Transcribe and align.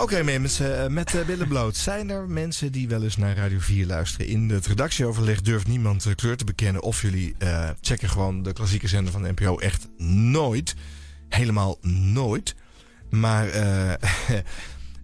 Oké 0.00 0.22
mensen, 0.22 0.82
eh, 0.82 0.88
met 0.88 1.14
uh, 1.14 1.24
billen 1.24 1.48
bloot. 1.48 1.76
Zijn 1.76 2.10
er 2.10 2.28
mensen 2.28 2.72
die 2.72 2.88
wel 2.88 3.02
eens 3.02 3.16
naar 3.16 3.36
Radio 3.36 3.58
4 3.58 3.86
luisteren? 3.86 4.26
In 4.26 4.48
het 4.50 4.66
redactieoverleg 4.66 5.40
durft 5.40 5.66
niemand 5.66 6.04
uh, 6.04 6.14
kleur 6.14 6.36
te 6.36 6.44
bekennen. 6.44 6.82
Of 6.82 7.02
jullie 7.02 7.34
uh, 7.38 7.70
checken 7.80 8.08
gewoon 8.08 8.42
de 8.42 8.52
klassieke 8.52 8.88
zender 8.88 9.12
van 9.12 9.22
de 9.22 9.32
NPO 9.32 9.58
echt 9.58 9.88
nooit. 10.06 10.74
Helemaal 11.28 11.78
nooit. 11.82 12.54
Maar 13.10 13.48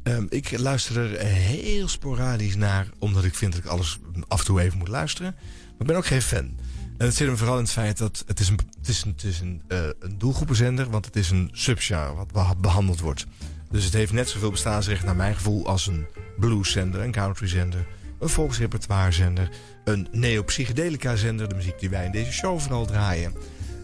um, 0.03 0.27
ik 0.41 0.59
luister 0.59 0.97
er 0.97 1.27
heel 1.27 1.89
sporadisch 1.89 2.57
naar. 2.57 2.89
Omdat 2.99 3.25
ik 3.25 3.35
vind 3.35 3.53
dat 3.53 3.65
ik 3.65 3.71
alles 3.71 3.99
af 4.29 4.39
en 4.39 4.45
toe 4.45 4.61
even 4.61 4.79
moet 4.79 4.89
luisteren. 4.89 5.35
Maar 5.37 5.81
ik 5.81 5.87
ben 5.87 5.97
ook 5.97 6.07
geen 6.07 6.23
fan. 6.23 6.59
En 6.99 7.07
het 7.07 7.15
zit 7.15 7.27
hem 7.27 7.37
vooral 7.37 7.57
in 7.57 7.63
het 7.63 7.73
feit 7.73 7.99
dat 7.99 8.25
het 8.27 8.41
is 8.41 8.49
een, 8.49 8.59
het 8.79 8.89
is 8.89 9.03
een, 9.03 9.11
het 9.11 9.25
is 9.25 9.41
een, 9.41 9.63
een 9.99 10.19
doelgroepenzender. 10.19 10.91
Want 10.91 11.05
het 11.05 11.17
is 11.17 11.31
een 11.31 11.51
subgenre 11.53 12.15
wat 12.33 12.61
behandeld 12.61 13.01
wordt. 13.01 13.27
Dus 13.75 13.85
het 13.85 13.93
heeft 13.93 14.13
net 14.13 14.29
zoveel 14.29 14.51
bestaansrecht 14.51 15.05
naar 15.05 15.17
mijn 15.17 15.35
gevoel 15.35 15.67
als 15.67 15.87
een 15.87 16.07
blueszender, 16.39 17.01
een 17.01 17.13
countryzender, 17.13 17.87
een 18.19 18.29
volksrepertoirezender, 18.29 19.49
een 19.85 20.09
neo-psychedelica-zender, 20.11 21.49
de 21.49 21.55
muziek 21.55 21.79
die 21.79 21.91
wij 21.91 22.05
in 22.05 22.13
deze 22.13 22.33
show 22.33 22.61
vooral 22.61 22.87
draaien. 22.87 23.35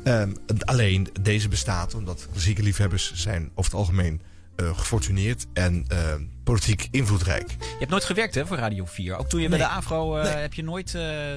Um, 0.05 0.37
alleen 0.65 1.09
deze 1.21 1.49
bestaat 1.49 1.95
omdat 1.95 2.29
klassieke 2.33 2.63
liefhebbers 2.63 3.13
zijn 3.15 3.51
over 3.55 3.71
het 3.71 3.81
algemeen 3.81 4.21
uh, 4.57 4.79
gefortuneerd 4.79 5.47
en 5.53 5.87
uh, 5.93 6.15
politiek 6.45 6.89
invloedrijk. 6.91 7.51
Je 7.51 7.77
hebt 7.79 7.91
nooit 7.91 8.05
gewerkt 8.05 8.35
hè, 8.35 8.47
voor 8.47 8.57
Radio 8.57 8.85
4. 8.85 9.17
Ook 9.17 9.29
toen 9.29 9.41
je 9.41 9.49
nee. 9.49 9.59
bij 9.59 9.67
de 9.67 9.73
AVRO 9.73 10.17
uh, 10.17 10.23
nee. 10.23 10.33
heb 10.33 10.55
je 10.55 10.63
nooit 10.63 10.93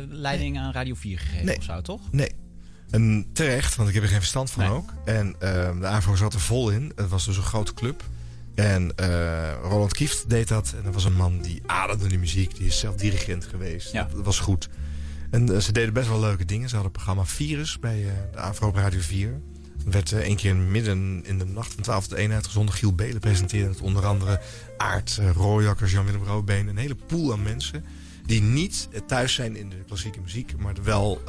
leiding 0.09 0.54
nee. 0.54 0.64
aan 0.64 0.72
Radio 0.72 0.94
4 0.95 1.20
gegeven 1.20 1.58
of 1.58 1.64
zo, 1.64 1.81
toch? 1.81 2.02
Nee. 2.12 2.31
En 2.90 3.30
terecht, 3.34 3.76
want 3.76 3.90
ik 3.90 3.95
heb 3.95 4.04
er 4.04 4.09
geen 4.09 4.20
verstand 4.20 4.52
van 4.52 4.66
ook. 4.66 4.94
En 5.06 5.36
ehm, 5.40 5.80
de 5.80 5.88
AVRO 5.88 6.16
zat 6.16 6.34
er 6.34 6.40
vol 6.40 6.70
in. 6.70 6.92
Het 6.95 7.09
was 7.09 7.26
dus 7.26 7.38
een 7.38 7.44
grote 7.44 7.73
club. 7.73 8.04
En 8.56 8.92
uh, 9.00 9.54
Roland 9.62 9.94
Kieft 9.94 10.30
deed 10.30 10.48
dat. 10.48 10.74
En 10.78 10.84
dat 10.84 10.94
was 10.94 11.06
een 11.06 11.16
man 11.16 11.42
die 11.42 11.62
ademde 11.66 12.08
die 12.08 12.20
muziek. 12.20 12.56
Die 12.56 12.68
is 12.68 12.80
zelf 12.80 12.96
dirigent 12.96 13.45
geweest. 13.45 13.92
Ja. 13.92 14.10
Dat, 14.14 14.26
was 14.26 14.40
goed. 14.40 14.70
En 15.30 15.52
uh, 15.52 15.58
ze 15.58 15.72
deden 15.72 15.94
best 15.94 16.08
wel 16.08 16.20
leuke 16.20 16.45
dingen. 16.45 16.70
Ze 16.70 16.76
hadden 16.76 16.94
het 16.94 17.04
programma 17.04 17.30
Virus 17.30 17.80
bij 17.80 18.02
uh, 18.02 18.12
de 18.32 18.40
Afro 18.40 18.72
Radio 18.76 19.00
4. 19.00 19.30
Er 19.86 19.92
werd 19.92 20.12
één 20.12 20.36
keer 20.36 20.56
midden 20.56 21.22
in 21.26 21.38
de 21.38 21.45
nacht 21.45 21.73
van 21.73 21.84
12 21.84 22.08
tot 22.08 22.18
1 22.18 22.32
uitgezonden. 22.32 22.76
Giel 22.76 22.94
Belen 22.94 23.20
presenteerde 23.20 23.70
het. 23.70 23.82
Onder 23.82 24.06
andere 24.06 24.42
Aart, 24.78 25.20
Rooijakkers, 25.36 25.92
Jan-Willem 25.92 26.23
Roodbeen. 26.23 26.67
Een 26.67 26.78
hele 26.78 26.95
pool 26.95 27.32
aan 27.32 27.44
mensen. 27.44 27.86
Die 28.26 28.42
niet 28.42 28.90
thuis 29.08 29.34
zijn 29.34 29.56
in 29.56 29.70
de 29.70 29.84
klassieke 29.88 30.20
muziek. 30.22 30.58
Maar 30.58 30.76
er 30.76 30.84
wel 30.84 31.22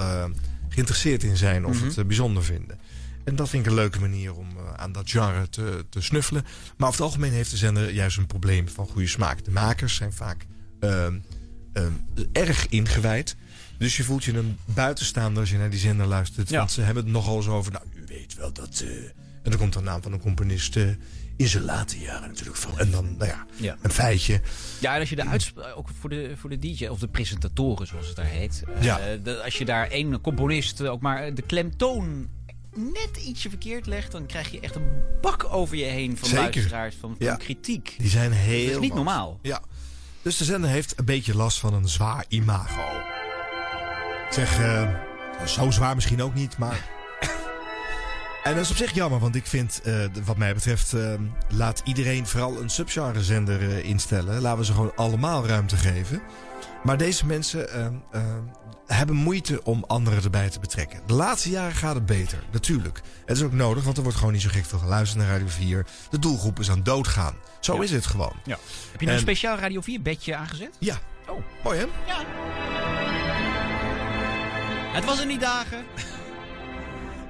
geïnteresseerd 0.69 1.23
in 1.23 1.37
zijn. 1.37 1.67
Of 1.67 1.75
mm 1.75 1.81
-hmm. 1.81 1.93
het 1.97 2.07
bijzonder 2.07 2.45
vinden. 2.45 2.79
En 3.25 3.37
dat 3.37 3.49
vind 3.49 3.65
ik 3.65 3.71
een 3.71 3.77
leuke 3.77 4.01
manier 4.01 4.35
om 4.35 4.49
uh, 4.57 4.75
aan 4.75 4.93
dat 4.93 5.11
genre 5.11 5.49
te, 5.49 5.87
te 5.91 6.01
snuffelen. 6.01 6.43
Maar 6.77 6.89
over 6.89 7.01
het 7.01 7.11
algemeen 7.11 7.33
heeft 7.33 7.51
de 7.51 7.57
zender 7.57 7.91
juist 7.93 8.17
een 8.19 8.27
probleem 8.27 8.69
van 8.69 8.87
goede 8.87 9.09
smaak. 9.09 9.45
De 9.45 9.51
makers 9.51 9.95
zijn 9.95 10.13
vaak 10.13 10.47
uh, 10.81 11.07
uh, 11.75 11.87
erg 12.33 12.69
ingewijd. 12.69 13.37
Dus 13.79 13.97
je 13.97 14.05
voelt 14.05 14.25
je 14.25 14.33
een 14.37 14.59
buitenstaander 14.65 15.41
als 15.41 15.51
je 15.51 15.59
naar 15.59 15.71
die 15.71 15.79
zender 15.79 16.07
luistert. 16.07 16.49
Ja. 16.49 16.59
Want 16.59 16.71
ze 16.73 16.81
hebben 16.81 17.03
het 17.05 17.13
nogal 17.13 17.37
eens 17.37 17.47
over. 17.49 17.73
Nou, 17.73 17.85
u 17.95 18.05
weet 18.09 18.35
wel 18.35 18.53
dat. 18.53 18.81
eh, 18.87 18.91
en 19.43 19.51
dan 19.51 19.59
komt 19.59 19.73
de 19.73 19.81
naam 19.81 20.03
van 20.03 20.13
een 20.13 20.21
componist. 20.21 20.77
eh, 20.77 20.89
in 21.37 21.49
zijn 21.49 21.65
late 21.65 21.99
jaren 21.99 22.29
natuurlijk. 22.29 22.57
Van. 22.57 22.79
En 22.79 22.91
dan, 22.91 23.17
nou 23.17 23.31
ja, 23.31 23.47
Ja. 23.57 23.77
een 23.83 23.91
feitje. 23.91 24.41
Ja, 24.81 24.95
en 24.95 25.01
als 25.01 25.09
je 25.09 25.17
de 25.17 25.27
uitsp- 25.27 25.59
ook 25.77 25.89
voor 26.01 26.11
de, 26.11 26.33
voor 26.37 26.51
de 26.51 26.59
DJ 26.59 26.87
of 26.87 26.99
de 26.99 27.09
presentatoren, 27.09 27.87
zoals 27.87 28.07
het 28.07 28.17
daar 28.17 28.25
heet. 28.27 28.63
eh, 28.77 28.83
Ja. 28.83 28.99
de- 29.23 29.43
als 29.45 29.59
je 29.59 29.65
daar 29.65 29.89
één 29.91 30.21
componist 30.21 30.81
eh, 30.81 30.91
ook 30.91 31.01
maar 31.01 31.35
de 31.35 31.43
klemtoon 31.43 32.29
net 32.77 33.17
ietsje 33.25 33.49
verkeerd 33.49 33.87
legt, 33.87 34.13
dan 34.13 34.27
krijg 34.27 34.51
je 34.51 34.61
echt 34.61 34.75
een 34.75 34.89
bak 35.21 35.45
over 35.51 35.77
je 35.77 35.85
heen 35.85 36.17
van 36.17 36.29
Zeker. 36.29 36.43
luisteraars, 36.45 36.95
van, 37.01 37.15
van 37.19 37.27
Ja. 37.27 37.37
kritiek. 37.37 37.95
Die 37.99 38.09
zijn 38.09 38.33
heel. 38.33 38.65
Dat 38.67 38.75
is 38.75 38.81
niet 38.81 38.95
normaal. 38.95 39.39
Ja. 39.43 39.63
Dus 40.23 40.37
de 40.37 40.45
zender 40.45 40.71
heeft 40.71 40.99
een 40.99 41.05
beetje 41.05 41.37
last 41.37 41.59
van 41.59 41.75
een 41.75 41.89
zwaar 41.89 42.25
imago. 42.29 42.97
Ik 44.27 44.33
zeg, 44.33 44.59
eh, 44.61 44.95
zo 45.47 45.71
zwaar 45.71 45.95
misschien 45.95 46.23
ook 46.23 46.35
niet, 46.35 46.59
maar. 46.59 46.91
En 48.45 48.55
dat 48.55 48.65
is 48.65 48.71
op 48.71 48.77
zich 48.77 48.95
jammer, 48.95 49.21
want 49.21 49.35
ik 49.35 49.47
vind, 49.47 49.81
eh, 49.85 50.05
wat 50.25 50.37
mij 50.37 50.55
betreft, 50.55 50.93
eh, 50.93 51.15
laat 51.49 51.81
iedereen 51.85 52.27
vooral 52.27 52.61
een 52.61 52.71
subgenrezender 52.71 53.61
eh, 53.71 53.85
instellen. 53.85 54.41
Laten 54.41 54.59
we 54.59 54.65
ze 54.65 54.73
gewoon 54.73 54.93
allemaal 54.97 55.47
ruimte 55.47 55.77
geven. 55.77 56.23
Maar 56.83 56.97
deze 56.99 57.27
mensen 57.27 57.69
hebben 58.87 59.17
moeite 59.17 59.63
om 59.65 59.85
anderen 59.87 60.23
erbij 60.25 60.51
te 60.51 60.61
betrekken. 60.61 61.01
De 61.07 61.13
laatste 61.13 61.51
jaren 61.51 61.75
gaat 61.75 61.95
het 61.95 62.07
beter, 62.07 62.39
natuurlijk. 62.53 63.01
Het 63.27 63.37
is 63.37 63.43
ook 63.43 63.53
nodig, 63.53 63.85
want 63.85 63.97
er 63.97 64.03
wordt 64.03 64.19
gewoon 64.19 64.33
niet 64.33 64.43
zo 64.43 64.49
gek 64.53 64.65
veel 64.65 64.79
geluisterd 64.79 65.23
naar 65.23 65.33
Radio 65.33 65.49
4. 65.49 65.87
De 66.11 66.19
doelgroep 66.19 66.59
is 66.59 66.71
aan 66.71 66.83
doodgaan. 66.83 67.35
Zo 67.61 67.75
Ja. 67.77 67.83
is 67.83 67.91
het 67.91 68.07
gewoon. 68.07 68.33
Ja. 68.45 68.59
Heb 68.91 69.01
je 69.01 69.07
nou 69.07 69.09
En- 69.09 69.15
een 69.15 69.19
speciaal 69.21 69.57
Radio 69.59 69.81
4 69.81 70.03
bedje 70.03 70.37
aangezet? 70.37 70.77
Ja. 70.79 70.99
Oh. 71.29 71.39
Mooi 71.65 71.79
hè? 71.79 71.85
Ja. 72.07 72.25
Het 74.93 75.05
was 75.05 75.21
in 75.21 75.29
die 75.29 75.39
dagen. 75.39 75.85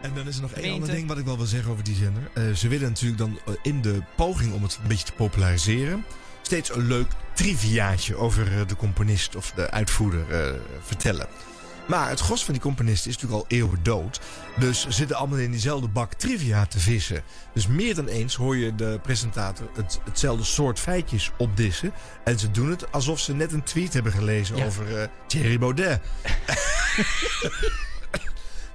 En 0.04 0.14
dan 0.14 0.26
is 0.28 0.36
er 0.36 0.42
nog 0.42 0.52
één 0.52 0.72
ander 0.72 0.90
ding 0.90 1.08
wat 1.08 1.18
ik 1.18 1.24
wel 1.24 1.36
wil 1.36 1.46
zeggen 1.46 1.70
over 1.70 1.84
die 1.84 1.94
zender. 1.96 2.30
Eh, 2.34 2.50
ze 2.52 2.68
willen 2.68 2.88
natuurlijk 2.88 3.18
dan 3.18 3.38
eh, 3.46 3.54
in 3.62 3.82
de 3.82 4.02
poging 4.16 4.52
om 4.52 4.62
het 4.62 4.78
een 4.82 4.88
beetje 4.88 5.04
te 5.04 5.12
populariseren... 5.12 6.04
steeds 6.42 6.74
een 6.74 6.86
leuk 6.86 7.10
triviaatje 7.34 8.16
over 8.16 8.58
eh, 8.58 8.66
de 8.66 8.76
componist 8.76 9.36
of 9.36 9.50
de 9.50 9.70
uitvoerder 9.70 10.56
vertellen. 10.82 11.26
Maar 11.88 12.08
het 12.08 12.20
gros 12.20 12.44
van 12.44 12.52
die 12.54 12.62
componisten 12.62 13.10
is 13.10 13.16
natuurlijk 13.16 13.42
al 13.42 13.56
eeuwen 13.58 13.82
dood. 13.82 14.20
Dus 14.58 14.80
ze 14.80 14.92
zitten 14.92 15.16
allemaal 15.16 15.38
in 15.38 15.50
diezelfde 15.50 15.88
bak 15.88 16.12
trivia 16.12 16.66
te 16.66 16.80
vissen. 16.80 17.22
Dus 17.54 17.66
meer 17.66 17.94
dan 17.94 18.06
eens 18.06 18.34
hoor 18.34 18.56
je 18.56 18.74
de 18.74 18.98
presentator 19.02 19.68
het, 19.74 20.00
hetzelfde 20.04 20.44
soort 20.44 20.80
feitjes 20.80 21.30
opdissen. 21.36 21.92
En 22.24 22.38
ze 22.38 22.50
doen 22.50 22.70
het 22.70 22.92
alsof 22.92 23.20
ze 23.20 23.34
net 23.34 23.52
een 23.52 23.62
tweet 23.62 23.92
hebben 23.92 24.12
gelezen 24.12 24.56
Ja. 24.56 24.64
over 24.64 25.00
eh, 25.00 25.08
Thierry 25.26 25.58
Baudet. 25.58 26.00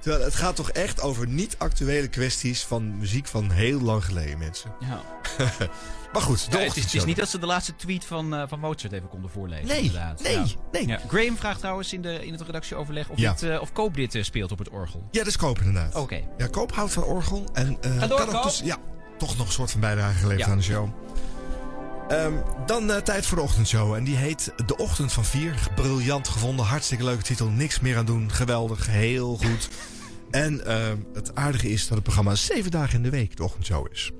Terwijl 0.00 0.24
het 0.24 0.34
gaat 0.34 0.56
toch 0.56 0.70
echt 0.70 1.00
over 1.00 1.26
niet-actuele 1.28 2.08
kwesties 2.08 2.62
van 2.62 2.98
muziek 2.98 3.26
van 3.26 3.50
heel 3.50 3.80
lang 3.80 4.04
geleden, 4.04 4.38
mensen. 4.38 4.72
Ja. 4.80 5.02
Maar 6.12 6.22
goed, 6.22 6.50
de 6.50 6.58
Ja, 6.58 6.64
het, 6.64 6.76
is, 6.76 6.82
het 6.84 6.94
is 6.94 7.04
niet 7.04 7.16
dat 7.16 7.28
ze 7.28 7.38
de 7.38 7.46
laatste 7.46 7.76
tweet 7.76 8.04
van, 8.04 8.34
eh, 8.34 8.42
van 8.48 8.58
Mozart 8.60 8.92
even 8.92 9.08
konden 9.08 9.30
voorlezen. 9.30 9.66
Nee, 9.66 9.80
inderdaad. 9.82 10.22
nee, 10.22 10.32
Ja. 10.34 10.44
nee. 10.72 10.86
Ja. 10.86 11.00
Graham 11.08 11.36
vraagt 11.36 11.58
trouwens 11.60 11.92
in, 11.92 12.02
de, 12.02 12.26
in 12.26 12.32
het 12.32 12.40
redactieoverleg 12.42 13.08
of, 13.08 13.16
dit, 13.16 13.42
eh, 13.42 13.60
of 13.60 13.72
Koop 13.72 13.94
dit 13.94 14.14
eh, 14.14 14.22
speelt 14.22 14.52
op 14.52 14.58
het 14.58 14.68
orgel. 14.68 15.08
Ja, 15.10 15.18
dat 15.18 15.26
is 15.26 15.36
Koop 15.36 15.58
inderdaad. 15.58 15.94
Oké. 15.94 16.20
Ja, 16.38 16.46
Koop 16.46 16.72
houdt 16.72 16.92
van 16.92 17.02
orgel. 17.04 17.44
En 17.52 17.78
Ga 17.98 18.06
door, 18.06 18.18
kan 18.18 18.28
Koop. 18.28 18.42
dus, 18.42 18.60
ja, 18.64 18.76
toch 19.18 19.36
nog 19.36 19.46
een 19.46 19.52
soort 19.52 19.70
van 19.70 19.80
bijdrage 19.80 20.18
geleverd 20.18 20.48
aan 20.48 20.56
de 20.56 20.62
show. 20.62 20.88
Ehm, 22.10 22.32
dan 22.66 22.90
eh, 22.90 22.96
tijd 22.96 23.26
voor 23.26 23.36
de 23.36 23.42
ochtendshow. 23.42 23.94
En 23.94 24.04
die 24.04 24.16
heet 24.16 24.52
De 24.66 24.76
Ochtend 24.76 25.12
van 25.12 25.24
Vier. 25.24 25.68
Briljant 25.74 26.28
gevonden. 26.28 26.64
Hartstikke 26.64 27.04
leuke 27.04 27.22
titel. 27.22 27.48
Niks 27.48 27.80
meer 27.80 27.96
aan 27.96 28.04
doen. 28.04 28.32
Geweldig. 28.32 28.86
Heel 28.86 29.36
goed. 29.36 29.68
en 30.30 30.66
ehm, 30.66 30.96
het 31.14 31.34
aardige 31.34 31.68
is 31.68 31.82
dat 31.82 31.90
het 31.94 32.02
programma 32.02 32.34
zeven 32.34 32.70
dagen 32.70 32.96
in 32.96 33.02
de 33.02 33.10
week 33.10 33.36
de 33.36 33.42
ochtendshow 33.42 33.86
is. 33.92 34.10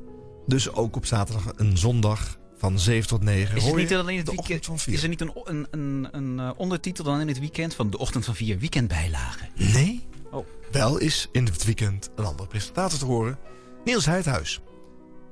Dus 0.46 0.72
ook 0.72 0.96
op 0.96 1.06
zaterdag 1.06 1.52
en 1.56 1.78
zondag 1.78 2.38
van 2.58 2.78
7 2.78 3.08
tot 3.08 3.22
9. 3.22 3.56
Is, 3.56 3.64
het 3.64 3.76
niet 3.76 3.88
dan 3.88 4.08
in 4.08 4.16
het 4.16 4.26
de 4.26 4.32
weekend, 4.32 4.66
van 4.66 4.78
Vier. 4.78 4.94
is 4.94 5.02
er 5.02 5.08
niet 5.08 5.20
een, 5.20 5.32
een, 5.44 5.66
een, 5.70 6.08
een 6.12 6.40
eh, 6.40 6.50
ondertitel 6.56 7.04
dan 7.04 7.20
in 7.20 7.28
het 7.28 7.38
weekend 7.38 7.74
van 7.74 7.90
de 7.90 7.98
ochtend 7.98 8.24
van 8.24 8.34
vier 8.34 8.58
weekendbijlagen? 8.58 9.48
Nee. 9.54 10.06
Oh. 10.30 10.46
Wel 10.70 10.98
is 10.98 11.28
in 11.32 11.44
het 11.44 11.64
weekend 11.64 12.10
een 12.16 12.24
andere 12.24 12.48
presentator 12.48 12.98
te 12.98 13.04
horen. 13.04 13.38
Niels 13.84 14.06
Heidhuis. 14.06 14.60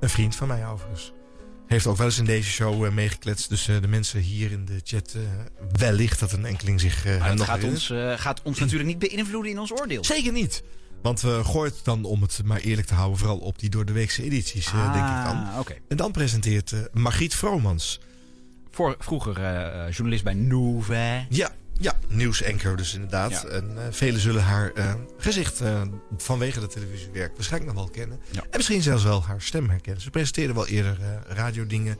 Een 0.01 0.11
vriend 0.11 0.37
van 0.37 0.49
mij 0.49 0.67
overigens. 0.67 1.13
Heeft 1.69 1.87
ook 1.87 1.97
wel 1.97 2.07
eens 2.07 2.19
in 2.19 2.25
deze 2.25 2.51
show 2.51 2.85
eh, 2.85 2.93
meegekletst. 2.93 3.49
Dus 3.49 3.69
eh, 3.69 3.81
de 3.81 3.89
mensen 3.89 4.21
hier 4.21 4.51
in 4.51 4.65
de 4.65 4.81
chat 4.85 5.15
eh, 5.17 5.23
wellicht 5.73 6.21
dat 6.21 6.33
een 6.33 6.45
enkeling 6.45 6.81
zich 6.81 7.05
Maar 7.05 7.29
het 7.29 7.39
nog 7.39 7.47
gaat 7.47 7.65
ons, 7.65 7.93
gaat 8.17 8.43
ons 8.43 8.59
natuurlijk 8.59 8.89
niet 8.89 8.99
beïnvloeden 8.99 9.53
in 9.53 9.59
ons 9.59 9.73
oordeel. 9.73 10.05
Zeker 10.05 10.33
niet. 10.33 10.63
Want 11.03 11.21
we 11.21 11.41
gooien 11.45 11.73
het 11.73 11.85
dan, 11.85 12.05
om 12.05 12.23
het 12.23 12.41
maar 12.45 12.61
eerlijk 12.61 12.87
te 12.87 12.95
houden... 12.95 13.19
vooral 13.19 13.39
op 13.39 13.59
die 13.59 13.71
door 13.71 13.85
de 13.85 13.93
weekse 13.93 14.23
edities, 14.23 14.67
eh, 14.67 14.93
denk 14.93 15.07
ik 15.07 15.25
dan. 15.25 15.47
Ah, 15.47 15.59
oké. 15.59 15.75
En 15.89 15.97
dan 15.97 16.13
presenteert 16.13 16.75
Margriet 16.93 17.35
Vromans. 17.35 18.01
Voor, 18.71 18.97
vroeger 18.99 19.35
journalist 19.91 20.25
bij 20.25 20.35
Nouvelle. 20.35 21.27
Ja, 21.29 21.55
ja 21.79 21.99
nieuwsanker 22.09 22.77
dus 22.77 22.95
inderdaad. 22.95 23.31
Ja. 23.31 23.45
En 23.45 23.73
eh, 23.77 23.83
velen 23.91 24.21
zullen 24.21 24.43
haar 24.43 24.73
eh, 24.73 24.95
gezicht 25.19 25.61
eh, 25.61 25.83
vanwege 26.17 26.61
de 26.61 26.67
televisiewerk 26.67 27.35
waarschijnlijk 27.35 27.75
nog 27.75 27.85
wel 27.85 27.93
kennen. 27.93 28.21
Ja. 28.31 28.43
En 28.43 28.57
misschien 28.57 28.83
zelfs 28.83 29.05
wel 29.05 29.25
haar 29.25 29.43
stem 29.43 29.69
herkennen. 29.71 30.03
Ze 30.03 30.11
presenteerde 30.11 30.55
wel 30.55 30.67
eerder 30.67 30.99
radiodingen. 31.27 31.97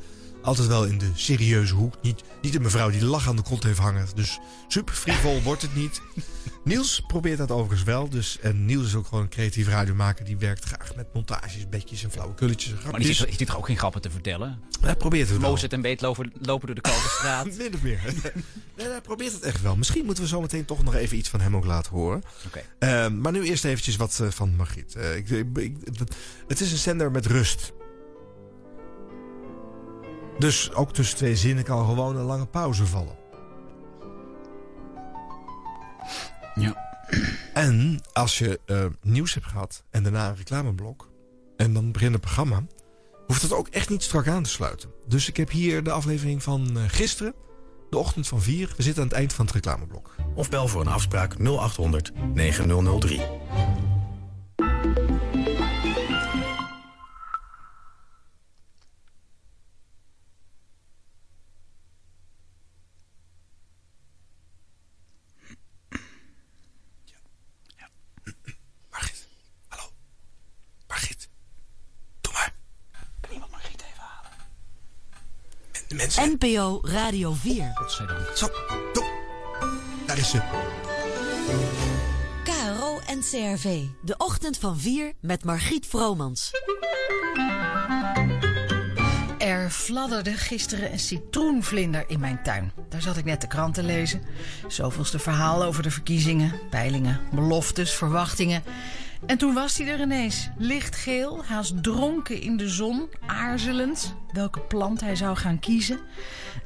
Altijd 0.49 0.69
wel 0.69 0.85
in 0.85 0.99
de 0.99 1.11
serieuze 1.15 1.75
hoek. 1.75 1.95
Niet, 2.03 2.23
niet 2.43 2.55
een 2.55 2.63
mevrouw 2.63 2.91
die 2.91 3.01
de 3.01 3.07
lach 3.07 3.29
aan 3.29 3.37
de 3.37 3.43
kont 3.43 3.63
heeft 3.63 3.79
hangen. 3.79 4.07
Dus 4.15 4.39
super 4.69 4.95
frivol 4.95 5.43
wordt 5.49 5.63
het 5.63 5.75
niet. 5.75 6.01
Niels 6.65 7.03
probeert 7.07 7.39
dat 7.39 7.51
overigens 7.51 7.83
wel. 7.83 8.09
Dus, 8.09 8.39
en 8.41 8.65
Niels 8.65 8.87
is 8.87 8.95
ook 8.95 9.07
gewoon 9.07 9.23
een 9.25 9.31
creatief 9.31 9.69
radiomaker. 9.69 10.25
Die 10.25 10.37
werkt 10.37 10.65
graag 10.65 10.95
met 10.97 11.07
montages, 11.15 11.69
bedjes 11.69 12.05
en 12.05 12.11
flauwekulletjes. 12.11 12.73
en 12.73 12.91
Maar 12.91 13.01
die 13.01 13.13
zit, 13.15 13.39
die 13.39 13.47
toch 13.47 13.57
ook 13.57 13.67
geen 13.67 13.79
grappen 13.79 14.01
te 14.01 14.11
vertellen? 14.11 14.59
Hij 14.81 14.97
probeert 14.97 15.29
het 15.29 15.39
wel. 15.39 15.51
Mozart 15.51 15.73
en 15.73 15.81
Beet 15.81 16.01
lopen, 16.01 16.33
lopen 16.41 16.67
door 16.67 16.75
de 16.75 16.81
Kalverstraat. 16.81 17.45
Min 17.59 17.75
of 17.75 17.83
meer. 17.83 18.01
nee, 18.77 18.87
hij 18.89 19.01
probeert 19.01 19.33
het 19.33 19.43
echt 19.43 19.63
wel. 19.63 19.77
Misschien 19.77 20.05
moeten 20.05 20.23
we 20.23 20.29
zo 20.29 20.41
meteen 20.41 20.65
toch 20.65 20.83
nog 20.85 20.95
even 20.95 21.17
iets 21.17 21.29
van 21.29 21.41
hem 21.41 21.57
ook 21.57 21.65
laten 21.65 21.93
horen. 21.93 22.23
Oké. 22.47 22.63
Ehm, 22.79 23.21
maar 23.21 23.33
nu 23.33 23.43
eerst 23.43 23.65
eventjes 23.65 23.97
wat 23.97 24.19
eh, 24.23 24.29
van 24.31 24.57
Margriet. 24.57 24.95
Eh, 24.95 25.17
ik, 25.17 25.29
ik, 25.31 25.47
ik- 25.55 25.77
het 26.49 26.61
is 26.61 26.73
een 26.73 26.79
zender 26.79 27.11
met 27.11 27.27
rust. 27.27 27.73
Dus 30.39 30.73
ook 30.73 30.93
tussen 30.93 31.17
twee 31.17 31.37
zinnen 31.37 31.65
kan 31.65 31.87
gewoon 31.87 32.17
een 32.17 32.25
lange 32.25 32.47
pauze 32.47 32.87
vallen. 32.87 33.17
Ja. 36.55 36.87
En 37.55 38.01
als 38.13 38.39
je 38.39 38.61
eh, 38.67 38.85
nieuws 39.03 39.35
hebt 39.35 39.47
gehad 39.47 39.85
en 39.91 40.03
daarna 40.03 40.29
een 40.29 40.37
reclameblok... 40.37 41.11
en 41.57 41.73
dan 41.73 41.93
begint 41.93 42.13
het 42.13 42.21
programma... 42.21 42.67
hoeft 43.27 43.43
het 43.43 43.53
ook 43.53 43.69
echt 43.69 43.89
niet 43.89 44.03
strak 44.03 44.29
aan 44.29 44.43
te 44.43 44.51
sluiten. 44.51 44.91
Dus 45.07 45.29
ik 45.29 45.37
heb 45.37 45.51
hier 45.51 45.83
de 45.83 45.91
aflevering 45.91 46.43
van 46.43 46.77
eh, 46.77 46.83
gisteren... 46.87 47.35
de 47.91 47.99
ochtend 47.99 48.29
van 48.29 48.43
4. 48.43 48.73
We 48.77 48.83
zitten 48.83 49.03
aan 49.03 49.09
het 49.09 49.19
eind 49.19 49.33
van 49.33 49.45
het 49.45 49.55
reclameblok. 49.55 50.15
Of 50.35 50.51
bel 50.51 50.69
voor 50.69 50.81
een 50.81 50.89
afspraak 50.89 51.39
0800 51.39 52.13
9003. 52.35 53.21
NPO 76.19 76.79
Radio 76.83 77.33
4. 77.33 77.71
Godzijdank. 77.75 78.37
Zo, 78.37 78.47
doe. 78.93 79.05
Daar 80.07 80.19
is 80.19 80.31
ze. 80.31 80.41
KRO 82.45 83.01
NCRV. 83.17 83.85
De 84.03 84.15
ochtend 84.17 84.59
van 84.59 84.79
4 84.79 85.13
met 85.21 85.45
Margriet 85.45 85.87
Vromans. 85.87 86.51
Er 89.39 89.71
fladderde 89.71 90.33
gisteren 90.33 90.93
een 90.93 90.99
citroenvlinder 90.99 92.05
in 92.07 92.21
mijn 92.21 92.43
tuin. 92.43 92.73
Daar 92.89 93.03
zat 93.03 93.17
ik 93.17 93.25
net 93.25 93.41
de 93.41 93.47
krant 93.47 93.75
te 93.75 93.83
lezen. 93.83 94.23
Zoveelste 94.69 95.19
verhaal 95.19 95.63
over 95.63 95.83
de 95.83 95.91
verkiezingen, 95.91 96.53
peilingen, 96.71 97.21
beloftes, 97.33 97.95
verwachtingen. 97.95 98.63
En 99.27 99.39
toen 99.39 99.55
was 99.55 99.79
hij 99.79 99.89
er 99.89 100.01
ineens. 100.01 100.49
Lichtgeel, 100.57 101.45
haast 101.45 101.83
dronken 101.83 102.41
in 102.41 102.57
de 102.57 102.69
zon, 102.69 103.09
aarzelend 103.27 104.15
welke 104.33 104.61
plant 104.61 105.01
hij 105.01 105.17
zou 105.17 105.37
gaan 105.37 105.59
kiezen. 105.59 106.01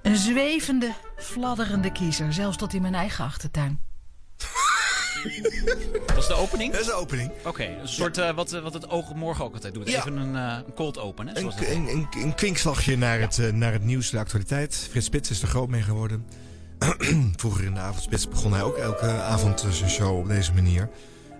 Een 0.02 0.16
zwevende, 0.16 0.92
fladderende 1.16 1.92
kiezer, 1.92 2.32
zelfs 2.32 2.56
tot 2.56 2.74
in 2.74 2.82
mijn 2.82 2.94
eigen 2.94 3.24
achtertuin. 3.24 3.80
Dat 6.06 6.16
is 6.16 6.26
de 6.26 6.34
opening? 6.34 6.72
Dat 6.72 6.80
is 6.80 6.86
de 6.86 6.92
opening. 6.92 7.30
Oké, 7.44 7.64
een 7.64 7.88
soort 7.88 8.18
eh, 8.18 8.34
wat, 8.34 8.50
wat 8.50 8.74
het 8.74 8.88
oog 8.88 9.14
morgen 9.14 9.44
ook 9.44 9.54
altijd 9.54 9.74
doet. 9.74 9.90
Ja. 9.90 9.98
Even 9.98 10.16
een, 10.16 10.36
eh, 10.36 10.58
een 10.66 10.74
cold 10.74 10.98
open, 10.98 11.26
hè? 11.26 11.34
Een, 11.34 11.40
Zoals 11.40 11.56
dat 11.56 11.68
een, 11.68 11.88
een, 11.88 12.08
een 12.12 12.34
kwinkslagje 12.34 12.96
naar, 12.96 13.20
het, 13.20 13.38
eh, 13.38 13.52
naar 13.52 13.72
het 13.72 13.84
nieuws, 13.84 14.10
de 14.10 14.18
actualiteit. 14.18 14.88
Frits 14.90 15.06
Spits 15.06 15.30
is 15.30 15.42
er 15.42 15.48
groot 15.48 15.68
mee 15.68 15.82
geworden. 15.82 16.26
Vroeger 17.36 17.64
in 17.64 17.74
de 17.74 17.80
avondspits 17.80 18.28
begon 18.28 18.52
hij 18.52 18.62
ook 18.62 18.76
elke 18.76 19.06
avond 19.06 19.66
zijn 19.70 19.90
show 19.90 20.18
op 20.18 20.28
deze 20.28 20.52
manier. 20.52 20.88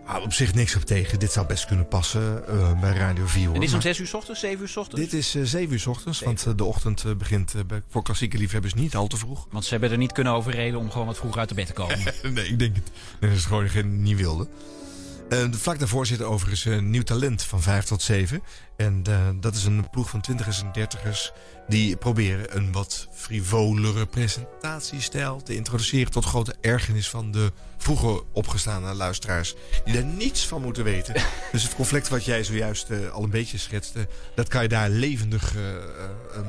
Ah, 0.06 0.22
op 0.22 0.32
zich 0.32 0.54
niks 0.54 0.76
op 0.76 0.82
tegen. 0.82 1.18
Dit 1.18 1.32
zou 1.32 1.46
best 1.46 1.66
kunnen 1.66 1.88
passen 1.88 2.48
eh, 2.48 2.80
bij 2.80 2.92
Radio 2.92 3.26
4. 3.26 3.44
Hoor. 3.44 3.54
En 3.54 3.60
dit 3.60 3.68
is 3.68 3.74
om 3.74 3.80
Maar 3.82 3.94
6 3.94 3.98
uur 3.98 4.06
's 4.06 4.14
ochtends, 4.14 4.40
7 4.40 4.60
uur 4.60 4.68
's 4.68 4.76
ochtends? 4.76 5.00
dit 5.10 5.12
is 5.12 5.34
eh 5.34 5.42
7 5.42 5.72
uur 5.72 5.80
's 5.80 5.86
ochtends, 5.86 6.20
want 6.20 6.46
eh, 6.46 6.52
de 6.56 6.64
ochtend 6.64 7.04
eh, 7.04 7.14
begint 7.14 7.54
eh, 7.54 7.60
bij- 7.66 7.82
voor 7.88 8.02
klassieke 8.02 8.38
liefhebbers 8.38 8.74
niet 8.74 8.96
al 8.96 9.06
te 9.06 9.16
vroeg. 9.16 9.46
Want 9.50 9.64
ze 9.64 9.70
hebben 9.70 9.90
er 9.90 9.96
niet 9.98 10.12
kunnen 10.12 10.32
overreden 10.32 10.78
om 10.78 10.90
gewoon 10.90 11.06
wat 11.06 11.16
vroeger 11.16 11.40
uit 11.40 11.48
de 11.48 11.54
bed 11.54 11.66
te 11.66 11.72
komen. 11.72 11.98
nee, 12.34 12.48
ik 12.48 12.58
denk 12.58 12.74
het. 12.76 12.90
Nee, 13.20 13.30
dat 13.30 13.38
is 13.38 13.44
gewoon 13.44 13.68
geen, 13.68 14.02
niet 14.02 14.16
wilde. 14.16 14.48
Eh, 15.28 15.50
de 15.50 15.58
vlak 15.58 15.78
daarvoor 15.78 16.06
zit 16.06 16.22
overigens 16.22 16.64
een 16.64 16.90
nieuw 16.90 17.02
talent 17.02 17.42
van 17.42 17.62
5 17.62 17.84
tot 17.84 18.02
7. 18.02 18.42
En 18.82 19.02
eh, 19.06 19.28
dat 19.40 19.54
is 19.54 19.64
een 19.64 19.90
ploeg 19.90 20.10
van 20.10 20.20
twintigers 20.20 20.62
en 20.62 20.72
dertigers... 20.72 21.32
die 21.68 21.96
proberen 21.96 22.56
een 22.56 22.72
wat 22.72 23.08
frivolere 23.12 24.06
presentatiestijl 24.06 25.42
te 25.42 25.54
introduceren... 25.54 26.12
tot 26.12 26.24
grote 26.24 26.54
ergernis 26.60 27.08
van 27.08 27.30
de 27.30 27.52
vroeger 27.76 28.22
opgestaande 28.32 28.94
luisteraars... 28.94 29.54
die 29.84 29.94
daar 29.94 30.04
niets 30.04 30.46
van 30.46 30.62
moeten 30.62 30.84
weten. 30.84 31.14
dus 31.52 31.62
het 31.62 31.74
conflict 31.74 32.08
wat 32.08 32.24
jij 32.24 32.44
zojuist 32.44 32.90
eh, 32.90 33.10
al 33.10 33.22
een 33.22 33.30
beetje 33.30 33.58
schetste... 33.58 34.08
dat 34.34 34.48
kan 34.48 34.62
je 34.62 34.68
daar 34.68 34.90
levendig 34.90 35.56
eh, 35.56 35.62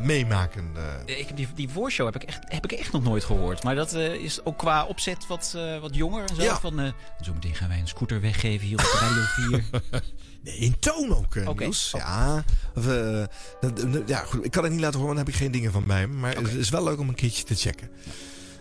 meemaken. 0.04 0.72
Ik 1.06 1.28
heb 1.28 1.38
die, 1.38 1.48
die 1.56 1.70
voorshow 1.70 2.06
heb 2.06 2.16
ik, 2.16 2.24
echt, 2.24 2.40
heb 2.46 2.64
ik 2.64 2.72
echt 2.72 2.92
nog 2.92 3.04
nooit 3.04 3.24
gehoord. 3.24 3.64
Maar 3.64 3.76
dat 3.76 3.94
is 3.94 4.46
ook 4.46 4.58
qua 4.58 4.86
opzet 4.86 5.28
wat, 5.28 5.58
wat 5.82 5.96
jonger 5.96 6.30
zo. 6.36 6.42
Ja. 6.42 6.60
Van, 6.60 6.94
zo 7.22 7.34
meteen 7.34 7.56
gaan 7.56 7.70
wij 7.70 7.80
een 7.80 7.88
scooter 7.88 8.22
weggeven 8.22 8.68
hier 8.68 8.80
op 8.80 8.98
Radio 9.00 9.24
4. 9.24 9.64
Nee, 10.44 10.56
in 10.56 10.80
toon 10.80 11.16
ook, 11.16 11.36
eh, 11.36 11.48
Oké. 11.48 11.64
Niels. 11.64 11.92
Ja, 11.98 12.44
of, 12.76 12.88
eh, 12.88 13.24
ja, 14.06 14.24
goed. 14.24 14.46
Ik 14.46 14.52
kan 14.52 14.64
het 14.64 14.72
niet 14.72 14.82
laten 14.82 15.00
horen, 15.00 15.16
want 15.16 15.18
dan 15.18 15.26
heb 15.26 15.28
ik 15.28 15.36
geen 15.36 15.52
dingen 15.52 15.72
van 15.72 15.86
bij 15.86 16.08
me. 16.08 16.16
Maar 16.16 16.36
het 16.36 16.54
is 16.54 16.70
wel 16.70 16.84
leuk 16.84 17.00
om 17.00 17.10
een 17.10 17.16
keertje 17.16 17.44
te 17.44 17.56
checken. 17.56 17.90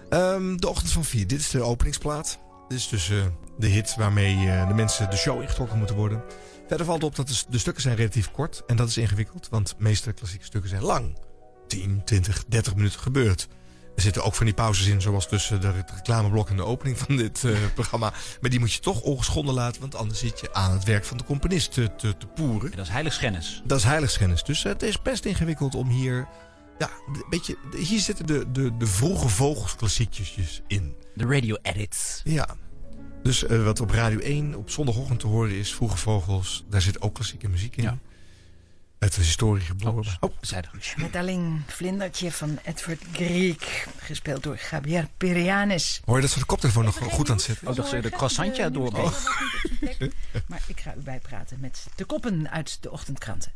Ehm, 0.08 0.56
de 0.56 0.68
ochtend 0.68 0.92
van 0.92 1.04
4. 1.04 1.26
Dit 1.26 1.40
is 1.40 1.50
de 1.50 1.62
openingsplaat. 1.62 2.38
Dit 2.68 2.78
is 2.78 2.88
dus 2.88 3.10
eh, 3.10 3.24
de 3.58 3.66
hit 3.66 3.94
waarmee 3.96 4.66
de 4.66 4.74
mensen 4.74 5.10
de 5.10 5.16
show 5.16 5.40
ingetrokken 5.40 5.78
moeten 5.78 5.96
worden. 5.96 6.22
Verder 6.68 6.86
valt 6.86 7.04
op 7.04 7.16
dat 7.16 7.28
de, 7.28 7.42
de 7.48 7.58
stukken 7.58 7.82
zijn 7.82 7.96
relatief 7.96 8.30
kort. 8.30 8.62
En 8.66 8.76
dat 8.76 8.88
is 8.88 8.96
ingewikkeld, 8.96 9.48
want 9.48 9.68
de 9.68 9.74
meeste 9.78 10.12
klassieke 10.12 10.44
stukken 10.44 10.70
zijn 10.70 10.82
lang. 10.82 11.18
10, 11.66 12.02
20, 12.04 12.44
30 12.48 12.74
minuten 12.74 13.00
gebeurd. 13.00 13.48
Er 13.96 14.02
zitten 14.02 14.24
ook 14.24 14.34
van 14.34 14.46
die 14.46 14.54
pauzes 14.54 14.86
in, 14.86 15.00
zoals 15.00 15.28
tussen 15.28 15.60
de 15.60 15.84
reclameblok 15.94 16.48
en 16.48 16.56
de 16.56 16.64
opening 16.64 16.98
van 16.98 17.16
dit 17.16 17.44
eh, 17.44 17.56
programma. 17.74 18.12
Maar 18.40 18.50
die 18.50 18.60
moet 18.60 18.72
je 18.72 18.80
toch 18.80 19.00
ongeschonden 19.00 19.54
laten, 19.54 19.80
want 19.80 19.94
anders 19.94 20.18
zit 20.18 20.40
je 20.40 20.54
aan 20.54 20.72
het 20.72 20.84
werk 20.84 21.04
van 21.04 21.16
de 21.16 21.24
componist 21.24 21.72
te, 21.72 21.94
te, 21.96 22.16
te 22.16 22.26
poeren. 22.26 22.70
En 22.70 22.76
dat 22.76 22.86
is 22.86 22.92
heiligschennis. 22.92 23.62
Dat 23.64 23.78
is 23.78 23.84
heiligschennis. 23.84 24.42
Dus 24.42 24.64
eh, 24.64 24.72
het 24.72 24.82
is 24.82 25.02
best 25.02 25.24
ingewikkeld 25.24 25.74
om 25.74 25.88
hier... 25.88 26.28
Ja, 26.78 26.90
een 27.06 27.24
beetje, 27.30 27.56
hier 27.76 28.00
zitten 28.00 28.26
de, 28.26 28.50
de, 28.52 28.76
de 28.76 28.86
vroege 28.86 29.28
vogelsklassiekjes 29.28 30.62
in. 30.66 30.94
De 31.14 31.26
radio 31.26 31.56
edits. 31.62 32.20
Ja. 32.24 32.48
Dus 33.22 33.44
eh, 33.44 33.64
wat 33.64 33.80
op 33.80 33.90
Radio 33.90 34.18
1 34.18 34.54
op 34.54 34.70
zondagochtend 34.70 35.20
te 35.20 35.26
horen 35.26 35.54
is... 35.54 35.74
Vroege 35.74 35.96
Vogels, 35.96 36.64
daar 36.68 36.80
zit 36.80 37.02
ook 37.02 37.14
klassieke 37.14 37.48
muziek 37.48 37.76
in. 37.76 37.82
Ja. 37.82 37.98
Het 39.02 39.16
is 39.16 39.26
historisch 39.26 39.66
geboren. 39.66 40.16
Oh, 40.20 40.30
zei 40.40 40.62
dat. 40.62 40.82
Schmetterling, 40.82 41.62
vlindertje 41.66 42.32
van 42.32 42.58
Edward 42.64 43.02
Grieg, 43.12 43.86
gespeeld 43.98 44.42
door 44.42 44.58
Javier 44.70 45.08
Perianis. 45.16 46.00
Hoor 46.04 46.16
je 46.16 46.22
dat 46.22 46.30
ze 46.30 46.38
de 46.38 46.44
koptelefoon 46.44 46.84
nog 46.84 46.96
goed 46.96 47.28
aan 47.28 47.36
het 47.36 47.44
zetten? 47.44 47.68
Oh, 47.68 47.74
dacht 47.74 47.88
ze 47.88 48.00
de 48.00 48.10
croissantje 48.10 48.70
doorboog. 48.70 49.22
Maar 50.46 50.62
ik 50.66 50.80
ga 50.80 50.94
u 50.94 51.00
bijpraten 51.00 51.60
met 51.60 51.86
de 51.94 52.04
koppen 52.04 52.50
uit 52.50 52.78
de 52.80 52.90
ochtendkranten. 52.90 53.52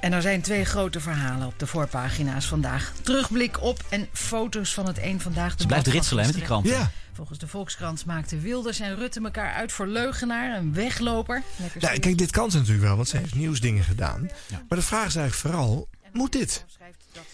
En 0.00 0.12
er 0.12 0.22
zijn 0.22 0.42
twee 0.42 0.64
grote 0.64 1.00
verhalen 1.00 1.46
op 1.46 1.58
de 1.58 1.66
voorpagina's 1.66 2.46
vandaag. 2.46 2.92
Terugblik 3.02 3.62
op 3.62 3.84
en 3.88 4.08
foto's 4.12 4.74
van 4.74 4.86
het 4.86 4.98
een 4.98 5.20
vandaag. 5.20 5.54
Ze 5.58 5.66
blijft 5.66 5.86
ritselen 5.86 6.20
hè, 6.22 6.28
met 6.28 6.38
die 6.38 6.46
krant. 6.46 6.66
Ja. 6.66 6.90
Volgens 7.14 7.38
de 7.38 7.46
Volkskrant 7.46 8.04
maakten 8.06 8.40
Wilders 8.40 8.80
en 8.80 8.96
Rutte 8.96 9.20
elkaar 9.20 9.52
uit 9.52 9.72
voor 9.72 9.86
leugenaar, 9.86 10.58
een 10.58 10.74
wegloper. 10.74 11.42
Lekker 11.56 11.80
Nou, 11.80 11.98
kijk, 11.98 12.18
dit 12.18 12.30
kan 12.30 12.50
ze 12.50 12.58
natuurlijk 12.58 12.86
wel, 12.86 12.96
want 12.96 13.08
ze 13.08 13.16
heeft 13.16 13.34
nieuwsdingen 13.34 13.84
gedaan. 13.84 14.30
Ja. 14.48 14.62
Maar 14.68 14.78
de 14.78 14.84
vraag 14.84 15.06
is 15.06 15.16
eigenlijk 15.16 15.54
vooral, 15.54 15.88
moet 16.14 16.32
dit? 16.32 16.64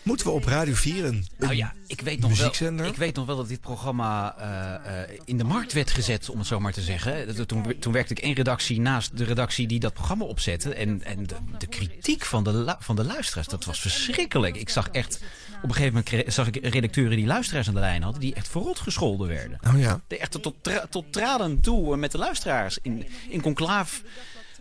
Moeten 0.03 0.27
we 0.27 0.33
op 0.33 0.45
Radio 0.45 0.75
4 0.75 1.05
een, 1.05 1.27
Nou 1.39 1.55
ja, 1.55 1.73
ik 1.87 2.01
weet, 2.01 2.21
nog 2.21 2.31
wel, 2.31 2.39
muziekzender? 2.39 2.87
ik 2.87 2.97
weet 2.97 3.15
nog 3.17 3.27
wel 3.27 3.37
dat 3.37 3.49
dit 3.49 3.61
programma 3.61 4.37
eh, 4.39 5.03
eh, 5.03 5.19
in 5.25 5.39
de 5.39 5.45
markt 5.45 5.73
werd 5.73 5.91
gezet, 5.91 6.29
om 6.31 6.39
het 6.39 6.47
zo 6.47 6.61
maar 6.61 6.73
te 6.73 6.81
zeggen. 6.81 7.37
Dat- 7.37 7.49
Toen, 7.49 7.79
toen 7.79 7.93
werkte 7.93 8.13
ik 8.13 8.19
één 8.19 8.35
redactie 8.35 8.81
naast 8.81 9.17
de 9.17 9.25
redactie 9.25 9.67
die 9.67 9.81
dat 9.81 9.93
programma 9.93 10.25
opzette. 10.25 10.75
En, 10.75 11.03
en 11.05 11.27
de, 11.27 11.35
de 11.59 11.67
kritiek 11.67 12.25
van 12.25 12.45
de, 12.45 12.77
van 12.79 12.97
de 12.97 13.05
luisteraars, 13.05 13.47
dat 13.47 13.65
was 13.65 13.81
verschrikkelijk. 13.81 14.57
Ik 14.57 14.69
zag 14.69 14.89
echt, 14.89 15.21
op 15.63 15.69
een 15.69 15.75
gegeven 15.75 16.05
moment 16.09 16.33
zag 16.35 16.47
ik 16.47 16.57
redacteuren 16.67 17.17
die 17.17 17.27
luisteraars 17.27 17.69
aan 17.69 17.75
de 17.75 17.81
lijn 17.81 18.03
hadden, 18.03 18.21
die 18.21 18.35
echt 18.35 18.49
verrot 18.49 18.79
gescholden 18.79 19.29
werden. 19.29 19.59
Oh 19.67 19.79
ja. 19.81 20.01
Echt 20.09 20.43
tot, 20.43 20.55
tra- 20.61 20.87
tot 20.91 21.13
tranen 21.13 21.61
toe 21.61 21.93
eh, 21.93 21.99
met 21.99 22.13
de 22.13 22.19
luisteraars 22.19 22.79
in, 22.83 23.07
in 23.29 23.41
conclaaf 23.41 24.03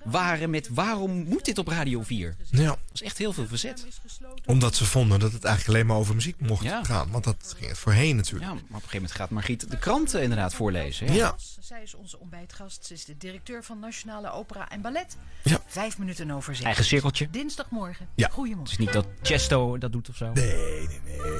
waren 0.04 0.50
met 0.50 0.68
waarom 0.72 1.12
moet 1.24 1.46
dit 1.46 1.58
op 1.58 1.68
Radio 1.68 2.02
4? 2.04 2.36
ja. 2.50 2.66
Dat 2.66 2.78
was 2.92 3.02
echt 3.02 3.18
heel 3.18 3.34
veel 3.34 3.48
verzet. 3.48 3.86
Omdat 4.46 4.76
ze 4.76 4.86
vonden 4.86 5.20
dat 5.20 5.32
het 5.32 5.44
eigenlijk 5.44 5.76
alleen 5.76 5.88
maar 5.90 5.98
over 5.98 6.16
muziek 6.16 6.40
mocht 6.40 6.64
Ja. 6.64 6.84
gaan. 6.84 7.12
Want 7.12 7.24
dat 7.24 7.54
ging 7.58 7.70
het 7.70 7.78
voorheen 7.78 8.16
natuurlijk. 8.16 8.46
Ja, 8.46 8.54
maar 8.54 8.60
op 8.64 8.68
een 8.70 8.76
gegeven 8.76 8.94
moment 8.96 9.12
gaat 9.12 9.30
Margriet 9.30 9.70
de 9.72 9.78
kranten 9.78 10.22
inderdaad 10.22 10.54
voorlezen. 10.54 11.08
hè? 11.08 11.14
Ja. 11.14 11.36
Zij 11.60 11.82
is 11.84 11.94
onze 11.94 12.20
ontbijtgast. 12.20 12.86
Ze 12.86 12.94
is 12.94 13.06
de 13.06 13.18
directeur 13.18 13.64
van 13.64 13.80
Nationale 13.80 14.32
Opera 14.32 14.70
en 14.70 14.82
Ballet. 14.82 15.18
Ja. 15.44 15.60
Vijf 15.68 15.98
minuten 15.98 16.32
over 16.32 16.52
zeven. 16.52 16.66
Eigen 16.66 16.86
cirkeltje. 16.86 17.30
Dinsdagmorgen. 17.30 18.08
Ja. 18.16 18.26
Het 18.26 18.34
Goedemorgen. 18.34 18.72
is 18.72 18.78
niet 18.78 18.94
dat 18.94 19.06
Chesto 19.22 19.78
dat 19.78 19.92
doet 19.92 20.10
of 20.10 20.16
zo. 20.16 20.32
Nee, 20.34 20.48
nee, 20.88 21.00
nee. 21.06 21.32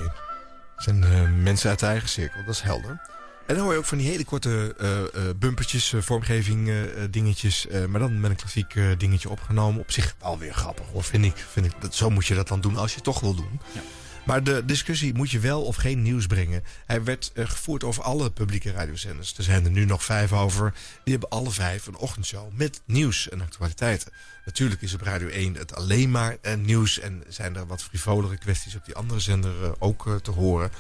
Het 0.76 0.88
zijn 0.88 1.04
eh, 1.04 1.30
mensen 1.32 1.70
uit 1.70 1.80
de 1.80 1.86
eigen 1.86 2.10
cirkel, 2.10 2.44
dat 2.46 2.54
is 2.56 2.62
helder. 2.62 3.02
En 3.50 3.56
dan 3.56 3.64
hoor 3.64 3.74
je 3.74 3.80
ook 3.80 3.86
van 3.86 3.98
die 3.98 4.08
hele 4.08 4.26
korte 4.26 4.76
eh, 4.78 5.24
bumpertjes, 5.36 5.94
eh, 5.94 6.02
vormgeving, 6.02 6.72
dingetjes. 7.10 7.68
maar 7.88 8.00
dan 8.00 8.20
met 8.20 8.32
een 8.32 8.38
klassiek 8.38 8.80
dingetje 8.98 9.30
opgenomen. 9.30 9.82
Op 9.82 9.92
zich 9.92 10.16
alweer 10.20 10.54
grappig 10.54 10.86
hoor, 10.92 11.04
vind 11.04 11.26
ik. 11.26 11.36
Vind 11.52 11.66
ik 11.66 11.72
dat, 11.80 11.96
zo 11.96 12.10
moet 12.10 12.26
je 12.26 12.36
dat 12.36 12.48
dan 12.48 12.62
doen 12.62 12.78
als 12.78 12.90
je 12.90 12.96
het 12.96 13.04
toch 13.04 13.20
wil 13.20 13.36
doen. 13.36 13.60
Ja. 13.72 13.82
Maar 14.30 14.44
de 14.44 14.66
discussie 14.66 15.14
moet 15.14 15.32
je 15.32 15.40
wel 15.40 15.62
of 15.62 15.76
geen 15.76 16.02
nieuws 16.02 16.28
brengen. 16.28 16.64
Hij 16.86 17.04
werd 17.04 17.32
eh, 17.34 17.50
gevoerd 17.50 17.84
over 17.84 18.04
alle 18.04 18.32
publieke 18.32 18.72
radiozenders. 18.72 19.38
Er 19.38 19.44
zijn 19.44 19.66
er 19.66 19.72
nu 19.72 19.86
nog 19.86 20.04
vijf 20.04 20.34
over. 20.34 20.74
Die 21.04 21.12
hebben 21.14 21.30
alle 21.30 21.52
vijf 21.52 21.88
een 21.88 21.98
ochtendshow 21.98 22.52
met 22.54 22.82
nieuws 22.86 23.30
en 23.30 23.42
actualiteiten. 23.42 24.12
Natuurlijk 24.46 24.82
is 24.82 24.94
op 24.94 25.02
Radio 25.02 25.28
1 25.28 25.56
het 25.56 25.76
alleen 25.76 26.12
maar 26.12 26.38
eh, 26.42 26.56
nieuws. 26.56 27.00
En 27.00 27.24
zijn 27.28 27.56
er 27.56 27.68
wat 27.68 27.84
frivolere 27.84 28.38
kwesties 28.38 28.76
op 28.76 28.86
die 28.86 28.96
andere 28.96 29.20
zender 29.20 29.64
eh, 29.64 29.72
ook 29.80 30.20
te 30.22 30.32
horen. 30.32 30.72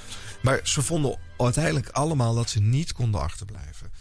Maar 0.41 0.59
ze 0.63 0.81
vonden 0.81 1.17
uiteindelijk 1.37 1.89
allemaal 1.89 2.35
dat 2.35 2.49
ze 2.49 2.61
niet 2.61 2.93
konden 2.93 3.21
achterblijven. 3.21 3.91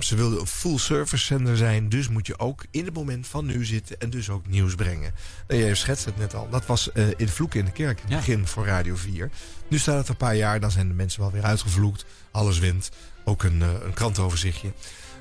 Ze 0.00 0.16
wilden 0.16 0.40
een 0.40 0.46
full 0.46 0.78
service 0.78 1.24
zender 1.24 1.56
zijn. 1.56 1.88
Dus 1.88 2.08
moet 2.08 2.26
je 2.26 2.38
ook 2.38 2.64
in 2.70 2.84
het 2.84 2.94
moment 2.94 3.26
van 3.26 3.46
nu 3.46 3.64
zitten. 3.64 3.98
En 3.98 4.10
dus 4.10 4.30
ook 4.30 4.46
nieuws 4.46 4.74
brengen. 4.74 5.14
Nou, 5.48 5.60
jij 5.60 5.74
schetst 5.74 6.04
het 6.04 6.18
net 6.18 6.34
al. 6.34 6.48
Dat 6.50 6.66
was 6.66 6.92
eh, 6.92 7.06
in 7.16 7.28
Vloeken 7.28 7.58
in 7.58 7.64
de 7.64 7.72
Kerk 7.72 7.96
in 7.96 8.02
het 8.02 8.12
Ja. 8.12 8.16
begin 8.16 8.46
voor 8.46 8.66
Radio 8.66 8.96
4. 8.96 9.30
Nu 9.68 9.78
staat 9.78 9.98
het 9.98 10.08
een 10.08 10.16
paar 10.16 10.36
jaar. 10.36 10.60
Dan 10.60 10.70
zijn 10.70 10.88
de 10.88 10.94
mensen 10.94 11.20
wel 11.20 11.30
weer 11.32 11.42
uitgevloekt. 11.42 12.04
Alles 12.30 12.58
wint. 12.58 12.90
Ook 13.24 13.42
een, 13.42 13.62
eh, 13.62 13.68
een 13.82 13.92
krantoverzichtje. 13.94 14.72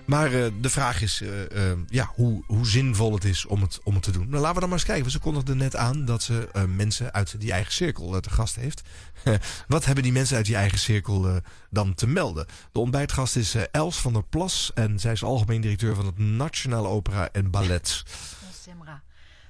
Maar 0.06 0.34
eh, 0.34 0.52
de 0.62 0.70
vraag 0.70 1.02
is 1.02 1.22
eh, 1.22 1.72
eh, 1.72 1.78
ja, 1.88 2.12
hoe, 2.16 2.44
hoe 2.48 2.68
zinvol 2.68 3.14
het 3.14 3.24
is 3.24 3.46
om 3.46 3.62
het, 3.62 3.80
om 3.84 3.94
het 3.94 4.04
te 4.04 4.12
doen. 4.12 4.30
Nou, 4.30 4.42
laten 4.42 4.54
we 4.54 4.60
dan 4.60 4.70
maar 4.70 4.78
eens 4.78 4.88
kijken. 4.88 5.12
Ze 5.12 5.20
kondigden 5.20 5.58
net 5.58 5.76
aan 5.76 6.06
dat 6.06 6.24
ze 6.24 6.50
mensen 6.76 7.14
uit 7.14 7.40
die 7.40 7.52
eigen 7.52 7.74
cirkel 7.74 8.20
te 8.20 8.30
gast 8.30 8.56
heeft. 8.56 8.82
Wat 9.68 9.86
hebben 9.86 10.04
die 10.04 10.12
mensen 10.12 10.36
uit 10.36 10.46
die 10.46 10.56
eigen 10.56 10.80
cirkel 10.80 11.42
dan 11.70 11.94
te 11.94 12.08
melden? 12.08 12.46
De 12.72 12.80
ontbijtgast 12.80 13.36
is 13.36 13.56
Els 13.72 13.98
van 13.98 14.14
der 14.14 14.24
Plas. 14.24 14.72
En 14.74 15.00
zij 15.00 15.12
is 15.12 15.24
algemeen 15.24 15.62
directeur 15.62 15.96
van 15.96 16.06
het 16.06 16.18
Nationale 16.18 16.88
Opera 16.88 17.30
en 17.32 17.52
Ballet. 17.52 18.04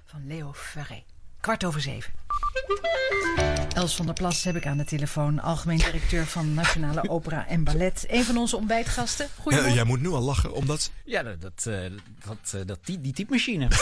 Van 0.05 0.27
Leo 0.27 0.53
Ferré. 0.53 1.03
Kwart 1.41 1.63
over 1.63 1.81
zeven. 1.81 2.13
Els 3.73 3.95
van 3.95 4.05
der 4.05 4.13
Plas 4.15 4.43
heb 4.43 4.55
ik 4.55 4.65
aan 4.65 4.77
de 4.77 4.83
telefoon. 4.83 5.39
Algemeen 5.39 5.77
directeur 5.77 6.25
van 6.25 6.53
Nationale 6.53 7.09
Opera 7.09 7.47
en 7.47 7.63
Ballet. 7.63 8.05
Een 8.07 8.23
van 8.23 8.37
onze 8.37 8.55
ontbijtgasten. 8.57 9.27
Goedemorgen. 9.39 9.73
jij 9.73 9.83
moet 9.83 10.01
nu 10.01 10.09
al 10.09 10.21
lachen, 10.21 10.53
omdat... 10.53 10.91
Ja, 11.05 11.23
dat, 11.23 11.41
dat, 11.41 11.65
eh, 11.65 11.91
dat, 12.25 12.53
eh, 12.53 12.61
dat, 12.65 12.79
die, 12.83 13.01
die 13.01 13.13
typemachine. 13.13 13.67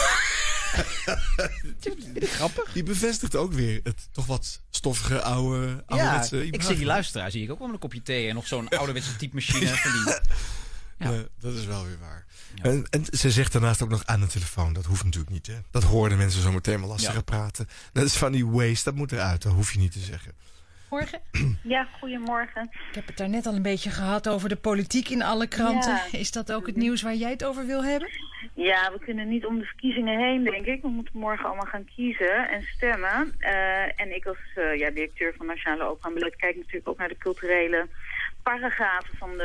Grappig. 2.20 2.72
Die 2.72 2.82
bevestigt 2.82 3.36
ook 3.36 3.52
weer 3.52 3.80
het 3.82 4.08
toch 4.12 4.26
wat 4.26 4.60
stoffige 4.70 5.22
oude 5.22 5.66
Ja, 5.66 5.82
ouderwetse 5.86 6.46
ik 6.46 6.54
imago. 6.54 6.68
zie 6.68 6.76
die 6.76 6.86
luisteraar 6.86 7.30
zie 7.30 7.42
ik 7.42 7.50
ook 7.50 7.58
wel 7.58 7.66
met 7.66 7.74
een 7.76 7.82
kopje 7.82 8.02
thee 8.02 8.28
en 8.28 8.34
nog 8.34 8.46
zo'n 8.46 8.68
ouderwetse 8.68 9.16
typemachine. 9.16 9.66
Van 9.76 9.92
die, 9.92 10.14
Ja. 11.00 11.10
Ja, 11.10 11.22
dat 11.40 11.54
is 11.54 11.66
wel 11.66 11.84
weer 11.84 11.98
waar. 12.00 12.24
En, 12.62 12.86
en 12.90 13.04
ze 13.10 13.30
zegt 13.30 13.52
daarnaast 13.52 13.82
ook 13.82 13.88
nog 13.90 14.06
aan 14.06 14.20
de 14.20 14.26
telefoon. 14.26 14.72
Dat 14.72 14.84
hoeft 14.84 15.04
natuurlijk 15.04 15.32
niet. 15.32 15.46
Hè? 15.46 15.54
Dat 15.70 15.82
hoorden 15.82 16.18
mensen 16.18 16.42
zo 16.42 16.52
meteen 16.52 16.80
wel 16.80 16.88
lastig 16.88 17.14
Ja. 17.14 17.20
praten. 17.20 17.68
Dat 17.92 18.04
is 18.04 18.16
van 18.16 18.32
die 18.32 18.46
waste, 18.46 18.84
dat 18.84 18.94
moet 18.94 19.12
eruit. 19.12 19.42
Dat 19.42 19.52
hoef 19.52 19.72
je 19.72 19.78
niet 19.78 19.92
te 19.92 19.98
zeggen. 19.98 20.32
Morgen. 20.90 21.20
Ja, 21.62 21.88
goedemorgen. 22.00 22.62
Ik 22.88 22.94
heb 22.94 23.06
het 23.06 23.16
daar 23.16 23.28
net 23.28 23.46
al 23.46 23.54
een 23.54 23.62
beetje 23.62 23.90
gehad 23.90 24.28
over 24.28 24.48
de 24.48 24.56
politiek 24.56 25.08
in 25.08 25.22
alle 25.22 25.46
kranten. 25.46 26.00
Ja. 26.10 26.18
Is 26.18 26.30
dat 26.30 26.52
ook 26.52 26.66
het 26.66 26.76
nieuws 26.76 27.02
waar 27.02 27.14
jij 27.14 27.30
het 27.30 27.44
over 27.44 27.66
wil 27.66 27.84
hebben? 27.84 28.08
Ja, 28.54 28.92
we 28.92 28.98
kunnen 29.04 29.28
niet 29.28 29.46
om 29.46 29.58
de 29.58 29.64
verkiezingen 29.64 30.18
heen, 30.18 30.44
denk 30.44 30.66
ik. 30.66 30.82
We 30.82 30.88
moeten 30.88 31.18
morgen 31.18 31.44
allemaal 31.46 31.66
gaan 31.66 31.88
kiezen 31.94 32.48
en 32.50 32.62
stemmen. 32.62 33.34
Eh, 33.38 34.00
en 34.00 34.14
ik 34.14 34.26
als 34.26 34.38
eh, 34.54 34.78
ja, 34.78 34.90
directeur 34.90 35.34
van 35.36 35.46
Nationale 35.46 35.84
Opera 35.84 36.08
en 36.08 36.14
Ballet 36.14 36.36
kijk 36.36 36.56
natuurlijk 36.56 36.88
ook 36.88 36.98
naar 36.98 37.08
de 37.08 37.18
culturele 37.18 37.88
paragrafen 38.42 39.16
van 39.18 39.30
de 39.36 39.44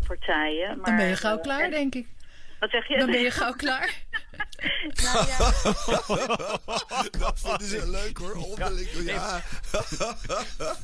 eh, 0.00 0.06
partijen. 0.08 0.76
Maar, 0.76 0.86
Dan 0.86 0.96
ben 0.96 1.06
je 1.06 1.16
gauw 1.16 1.36
eh, 1.36 1.42
klaar, 1.42 1.60
en- 1.60 1.70
denk 1.70 1.94
ik. 1.94 2.06
Wat 2.60 2.70
zeg 2.70 2.88
je? 2.88 2.98
Dan 2.98 3.10
ben 3.10 3.20
je 3.20 3.30
gauw 3.30 3.52
klaar. 3.52 3.94
Nou 5.04 5.26
ja, 5.26 5.36
dat 7.18 7.40
vinden 7.40 7.66
ze 7.68 7.90
leuk 7.90 8.16
hoor. 8.18 8.32
Onderling. 8.32 8.88
Ja. 9.04 9.42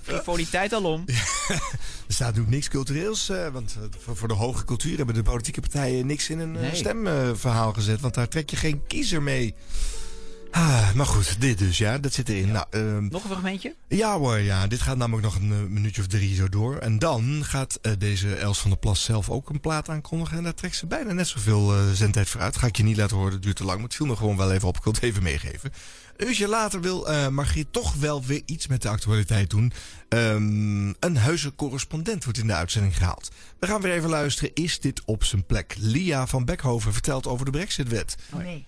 frivoliteit 0.02 0.72
alom. 0.78 1.04
Er 1.06 1.14
staat 2.08 2.26
natuurlijk 2.26 2.54
niks 2.54 2.68
cultureels. 2.68 3.28
eh, 3.28 3.48
want 3.48 3.76
voor, 3.98 4.16
voor 4.16 4.28
de 4.28 4.34
hoge 4.34 4.64
cultuur 4.64 4.96
hebben 4.96 5.14
de 5.14 5.22
politieke 5.22 5.60
partijen 5.60 6.06
niks 6.06 6.30
in 6.30 6.38
een 6.38 6.52
Nee. 6.52 6.74
stemverhaal 6.74 7.72
gezet. 7.72 8.00
Want 8.00 8.14
daar 8.14 8.28
trek 8.28 8.50
je 8.50 8.56
geen 8.56 8.82
kiezer 8.86 9.22
mee. 9.22 9.54
Ah, 10.56 10.92
maar 10.92 11.06
goed, 11.06 11.40
dit 11.40 11.58
dus, 11.58 11.78
ja, 11.78 11.98
dat 11.98 12.12
zit 12.12 12.28
erin. 12.28 12.50
Nou, 12.52 12.66
ehm, 12.70 13.06
Nog 13.08 13.22
een 13.22 13.30
fragmentje? 13.30 13.74
Ja 13.88 14.18
hoor, 14.18 14.38
ja. 14.38 14.66
Dit 14.66 14.80
gaat 14.80 14.96
namelijk 14.96 15.24
nog 15.24 15.36
een 15.36 15.52
eh, 15.52 15.58
minuutje 15.58 16.00
of 16.00 16.06
drie 16.06 16.34
zo 16.34 16.48
door. 16.48 16.76
En 16.76 16.98
dan 16.98 17.44
gaat 17.44 17.78
eh, 17.82 17.92
deze 17.98 18.34
Els 18.34 18.58
van 18.58 18.70
der 18.70 18.78
Plas 18.78 19.04
zelf 19.04 19.30
ook 19.30 19.48
een 19.48 19.60
plaat 19.60 19.88
aankondigen. 19.88 20.36
En 20.36 20.42
daar 20.42 20.54
trekt 20.54 20.76
ze 20.76 20.86
bijna 20.86 21.12
net 21.12 21.26
zoveel 21.28 21.74
eh 21.74 21.90
zendtijd 21.92 22.28
voor 22.28 22.40
uit. 22.40 22.56
Ga 22.56 22.66
ik 22.66 22.76
je 22.76 22.82
niet 22.82 22.96
laten 22.96 23.16
horen, 23.16 23.32
het 23.32 23.42
duurt 23.42 23.56
te 23.56 23.64
lang. 23.64 23.76
Maar 23.76 23.86
het 23.86 23.96
viel 23.96 24.06
me 24.06 24.16
gewoon 24.16 24.36
wel 24.36 24.52
even 24.52 24.68
op. 24.68 24.76
Ik 24.76 24.84
wil 24.84 24.92
het 24.92 25.02
even 25.02 25.22
meegeven. 25.22 25.72
Een 26.16 26.26
uurtje 26.26 26.48
later 26.48 26.80
wil 26.80 27.08
eh 27.08 27.28
Margriet 27.28 27.72
toch 27.72 27.94
wel 27.94 28.24
weer 28.24 28.42
iets 28.44 28.66
met 28.66 28.82
de 28.82 28.88
actualiteit 28.88 29.50
doen. 29.50 29.72
Ehm, 30.08 30.88
een 30.88 31.16
heuse 31.16 31.54
correspondent 31.54 32.24
wordt 32.24 32.38
in 32.38 32.46
de 32.46 32.54
uitzending 32.54 32.96
gehaald. 32.96 33.30
We 33.58 33.66
gaan 33.66 33.80
weer 33.80 33.92
even 33.92 34.08
luisteren. 34.08 34.50
Is 34.54 34.80
dit 34.80 35.02
op 35.04 35.24
zijn 35.24 35.44
plek? 35.44 35.74
Lia 35.78 36.26
van 36.26 36.44
Beckhoven 36.44 36.92
vertelt 36.92 37.26
over 37.26 37.44
de 37.44 37.50
Brexit-wet. 37.50 38.16
Nee. 38.32 38.66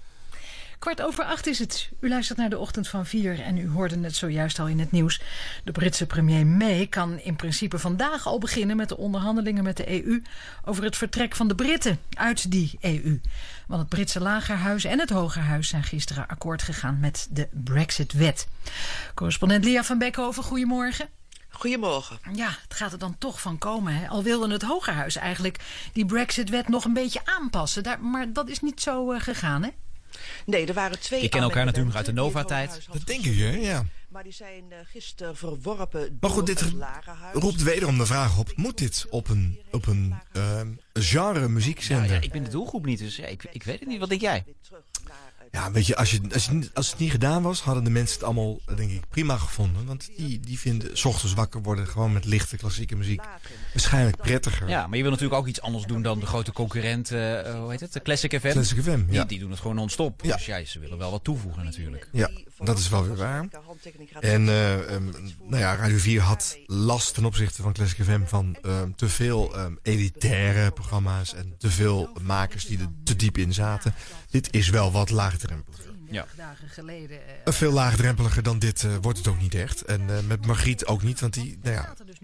Kwart 0.79 1.03
over 1.03 1.25
acht 1.25 1.47
is 1.47 1.59
het. 1.59 1.91
U 2.01 2.09
luistert 2.09 2.39
naar 2.39 2.51
de 2.51 2.59
ochtend 2.59 2.89
van 2.89 3.07
vier 3.07 3.41
en 3.41 3.59
u 3.59 3.69
hoorde 3.69 4.01
het 4.01 4.17
zojuist 4.17 4.59
al 4.59 4.67
in 4.67 4.79
het 4.79 4.91
nieuws. 4.91 5.21
De 5.65 5.73
Britse 5.73 6.07
premier 6.07 6.47
May 6.47 6.87
kan 6.87 7.19
in 7.19 7.37
principe 7.37 7.79
vandaag 7.79 8.27
al 8.27 8.39
beginnen 8.39 8.77
met 8.77 8.89
de 8.89 8.97
onderhandelingen 8.97 9.65
met 9.65 9.77
de 9.77 10.05
EU 10.05 10.23
over 10.65 10.85
het 10.85 10.97
vertrek 10.97 11.37
van 11.37 11.49
de 11.49 11.55
Britten 11.55 11.99
uit 12.13 12.51
die 12.51 12.79
EU. 12.81 13.21
Want 13.67 13.81
het 13.81 13.89
Britse 13.89 14.21
Lagerhuis 14.21 14.85
en 14.85 14.99
het 14.99 15.11
Hogerhuis 15.11 15.69
zijn 15.69 15.85
gisteren 15.85 16.29
akkoord 16.29 16.63
gegaan 16.63 17.01
met 17.01 17.29
de 17.31 17.49
Brexit-wet. 17.53 18.49
Correspondent 19.15 19.65
Lia 19.65 19.85
van 19.85 19.99
Beckhoven, 19.99 20.43
goedemorgen. 20.43 21.09
Goedemorgen. 21.49 22.19
Ja, 22.33 22.49
het 22.63 22.75
gaat 22.75 22.93
er 22.93 22.99
dan 22.99 23.19
toch 23.19 23.41
van 23.41 23.59
komen. 23.59 23.95
Hè? 23.95 24.09
Al 24.09 24.23
wilde 24.23 24.53
het 24.53 24.63
Hogerhuis 24.63 25.17
eigenlijk 25.17 25.59
die 25.93 26.07
Brexit-wet 26.07 26.69
nog 26.69 26.85
een 26.85 26.93
beetje 26.93 27.21
aanpassen. 27.25 27.83
Daar, 27.83 28.01
maar 28.01 28.33
dat 28.33 28.49
is 28.49 28.61
niet 28.61 28.81
zo 28.81 29.13
eh, 29.13 29.21
gegaan, 29.21 29.63
hè? 29.63 29.71
Nee, 30.47 30.67
er 30.67 30.75
waren 30.75 31.01
twee. 31.01 31.23
Je 31.23 31.29
kent 31.29 31.43
elkaar 31.43 31.65
natuurlijk 31.65 31.97
uit 31.97 32.07
de 32.07 32.13
Nova-tijd. 32.13 32.87
Dat 32.93 33.07
denk 33.07 33.25
ik, 33.25 33.39
hè? 33.39 33.51
Ja. 33.57 33.85
Maar 34.09 34.23
die 34.23 34.33
zijn 34.33 34.65
eh, 34.69 34.79
gisteren 34.85 35.37
verworpen 35.37 36.17
Maar 36.21 36.31
goed, 36.31 36.47
door 36.47 36.55
dit 36.57 36.73
roept 37.33 37.63
wederom 37.63 37.99
de 37.99 38.07
vraag 38.07 38.39
op: 38.39 38.53
moet 38.57 38.79
dit 38.79 39.07
op 39.11 39.29
een, 39.29 39.59
op 39.71 39.87
een 39.87 40.15
ehm, 40.33 40.69
genre 40.93 41.41
Ja, 41.41 41.49
muziekzender? 41.49 42.11
ja, 42.13 42.21
ik 42.21 42.33
ben 42.33 42.45
de 42.45 42.51
doelgroep 42.51 42.85
niet, 42.87 42.99
dus 42.99 43.17
ja, 43.17 43.27
ik, 43.27 43.45
ik 43.53 43.63
weet 43.63 43.79
het 43.81 43.89
niet. 43.89 43.99
Wat 43.99 44.09
denk 44.09 44.21
jij? 44.21 44.43
Weer 44.47 44.55
terug 44.63 44.83
naar 45.09 45.33
het- 45.37 45.48
Ja, 45.59 45.71
weet 45.71 45.87
je, 45.87 45.97
als, 45.97 46.11
je, 46.11 46.21
als, 46.33 46.45
je, 46.47 46.71
als 46.75 46.91
het 46.91 46.99
niet 46.99 47.11
gedaan 47.11 47.43
was, 47.43 47.61
hadden 47.61 47.85
de 47.85 47.91
mensen 47.91 48.15
het 48.15 48.25
allemaal, 48.25 48.59
denk 48.77 48.91
ik, 48.91 49.03
prima 49.11 49.37
gevonden. 49.37 49.87
Want 49.87 50.11
die, 50.17 50.41
die 50.41 50.59
vinden, 50.59 50.99
s 50.99 51.05
ochtends 51.05 51.35
wakker 51.35 51.63
worden 51.63 51.87
gewoon 51.87 52.13
met 52.13 52.25
lichte 52.25 52.57
klassieke 52.57 52.97
muziek. 52.97 53.21
Waarschijnlijk 53.73 54.17
prettiger. 54.17 54.69
Ja, 54.69 54.87
maar 54.87 54.97
je 54.97 55.03
wil 55.03 55.13
natuurlijk 55.13 55.41
ook 55.41 55.47
iets 55.47 55.61
anders 55.61 55.85
doen 55.85 56.03
dan 56.03 56.21
de 56.21 56.27
grote 56.27 56.53
concurrent, 56.53 57.11
eh, 57.11 57.19
hoe 57.61 57.71
heet 57.71 57.81
het? 57.81 57.93
De 57.93 58.03
Classic 58.03 58.39
FM. 58.41 58.51
Classic 58.51 58.83
FM, 58.83 59.05
Die, 59.05 59.15
ja. 59.15 59.25
die 59.25 59.39
doen 59.39 59.51
het 59.51 59.61
gewoon 59.61 59.77
non-stop. 59.77 60.25
Ja. 60.25 60.37
Dus 60.37 60.47
ja, 60.47 60.65
ze 60.65 60.79
willen 60.79 60.99
wel 60.99 61.11
wat 61.11 61.25
toevoegen 61.25 61.65
natuurlijk. 61.65 62.09
Ja, 62.13 62.31
dat 62.65 62.79
is 62.79 62.89
wel 62.89 63.05
weer 63.07 63.17
waar. 63.17 63.49
En 64.21 64.49
eh, 64.49 64.95
ehm, 64.95 65.05
nou 65.43 65.57
ja, 65.63 65.75
Radio 65.77 65.99
4 65.99 66.21
had 66.21 66.57
last 66.67 67.15
ten 67.15 67.25
opzichte 67.25 67.63
van 67.63 67.73
Classic 67.73 68.05
FM 68.05 68.25
van 68.25 68.57
ehm, 68.63 68.91
te 68.97 69.09
veel 69.09 69.57
ehm, 69.57 69.73
elitaire 69.83 70.71
programma's 70.71 71.35
en 71.35 71.55
te 71.59 71.71
veel 71.71 72.11
makers 72.23 72.67
die 72.67 72.79
er 72.79 72.89
te 73.05 73.17
diep 73.17 73.39
in 73.39 73.53
zaten. 73.55 73.95
Dit 74.31 74.49
is 74.55 74.69
wel 74.69 74.93
wat 74.93 75.11
laagdrempeliger. 75.11 75.87
Ja. 76.11 76.27
dagen 76.37 76.69
geleden. 76.69 77.19
eh, 77.45 77.53
Veel 77.53 77.73
laagdrempeliger 77.73 78.43
dan 78.43 78.59
dit 78.59 78.85
eh, 78.85 78.91
wordt 79.01 79.19
het 79.19 79.29
ook 79.29 79.41
niet 79.41 79.55
echt. 79.55 79.83
En 79.83 80.01
eh, 80.11 80.17
met 80.27 80.47
Margriet 80.47 80.87
ook 80.87 81.03
niet, 81.03 81.21
want 81.21 81.35
die, 81.35 81.59
nou 81.63 81.75
ja, 81.75 81.95
dus 82.07 82.17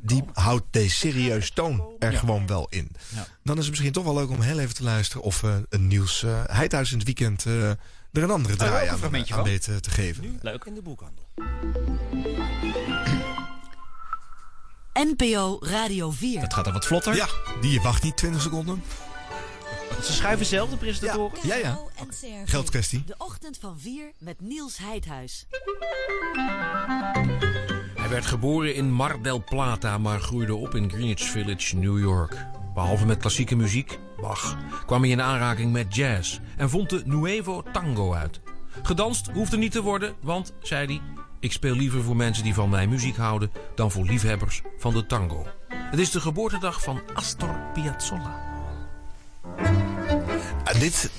die 0.00 0.20
komen. 0.20 0.34
houdt 0.42 0.64
deze 0.70 0.96
serieus 0.96 1.50
toon 1.50 1.84
er 1.98 2.12
Ja. 2.12 2.18
gewoon 2.18 2.46
wel 2.46 2.66
in. 2.70 2.90
Ja. 3.14 3.26
Dan 3.42 3.54
is 3.56 3.60
het 3.60 3.70
misschien 3.70 3.92
toch 3.92 4.04
wel 4.04 4.14
leuk 4.14 4.28
om 4.30 4.40
heel 4.40 4.58
even 4.58 4.74
te 4.74 4.82
luisteren 4.82 5.22
of 5.22 5.42
eh, 5.42 5.56
een 5.68 5.86
nieuws 5.86 6.22
uh, 6.22 6.42
Heidhuis 6.46 6.90
in 6.92 6.96
het 6.98 7.06
weekend 7.06 7.46
eh, 7.46 7.70
er 8.12 8.22
een 8.22 8.30
andere 8.30 8.56
draai 8.56 8.88
aan, 8.88 8.98
fragmentje 8.98 9.34
aan 9.34 9.40
van. 9.40 9.48
weet 9.48 9.68
eh, 9.68 9.76
te 9.76 9.90
geven. 9.90 10.38
Leuk. 10.42 10.64
In 10.64 10.74
de 10.74 10.82
boekhandel. 10.82 11.24
NPO 14.94 15.58
Radio 15.60 16.10
4. 16.10 16.40
Dat 16.40 16.54
gaat 16.54 16.66
er 16.66 16.72
wat 16.72 16.86
vlotter. 16.86 17.14
Ja, 17.14 17.28
die 17.60 17.80
wacht 17.80 18.02
niet 18.02 18.16
20 18.16 18.42
seconden. 18.42 18.82
Ze 20.04 20.12
schuiven 20.12 20.46
zelf, 20.46 20.70
de 20.70 20.76
presentatoren. 20.76 21.38
Ja, 21.42 21.54
ja. 21.54 21.78
En 21.96 22.08
CRV. 22.08 22.50
Geldkwestie. 22.50 23.02
De 23.06 23.14
ochtend 23.18 23.58
van 23.60 23.78
4 23.80 24.12
met 24.18 24.40
Niels 24.40 24.78
Heidhuis. 24.78 25.46
Hij 27.94 28.08
werd 28.08 28.26
geboren 28.26 28.74
in 28.74 28.92
Mar 28.92 29.22
del 29.22 29.44
Plata, 29.44 29.98
maar 29.98 30.20
groeide 30.20 30.54
op 30.54 30.74
in 30.74 30.90
Greenwich 30.90 31.22
Village, 31.22 31.76
New 31.76 31.98
York. 31.98 32.46
Behalve 32.74 33.06
met 33.06 33.18
klassieke 33.18 33.56
muziek, 33.56 33.98
Bach, 34.20 34.56
kwam 34.86 35.00
hij 35.00 35.10
in 35.10 35.22
aanraking 35.22 35.72
met 35.72 35.94
jazz 35.94 36.38
en 36.56 36.70
vond 36.70 36.90
de 36.90 37.02
Nuevo 37.04 37.62
Tango 37.72 38.14
uit. 38.14 38.40
Gedanst 38.82 39.30
hoefde 39.32 39.56
niet 39.56 39.72
te 39.72 39.82
worden, 39.82 40.14
want, 40.20 40.54
zei 40.62 40.86
hij, 40.86 41.00
ik 41.40 41.52
speel 41.52 41.74
liever 41.74 42.02
voor 42.02 42.16
mensen 42.16 42.44
die 42.44 42.54
van 42.54 42.68
mijn 42.68 42.88
muziek 42.88 43.16
houden 43.16 43.50
dan 43.74 43.90
voor 43.90 44.04
liefhebbers 44.04 44.62
van 44.78 44.92
de 44.92 45.06
tango. 45.06 45.46
Het 45.68 45.98
is 45.98 46.10
de 46.10 46.20
geboortedag 46.20 46.82
van 46.82 47.00
Astor 47.14 47.56
Piazzolla. 47.74 48.48
Ah, 50.64 50.80
dit, 50.80 51.10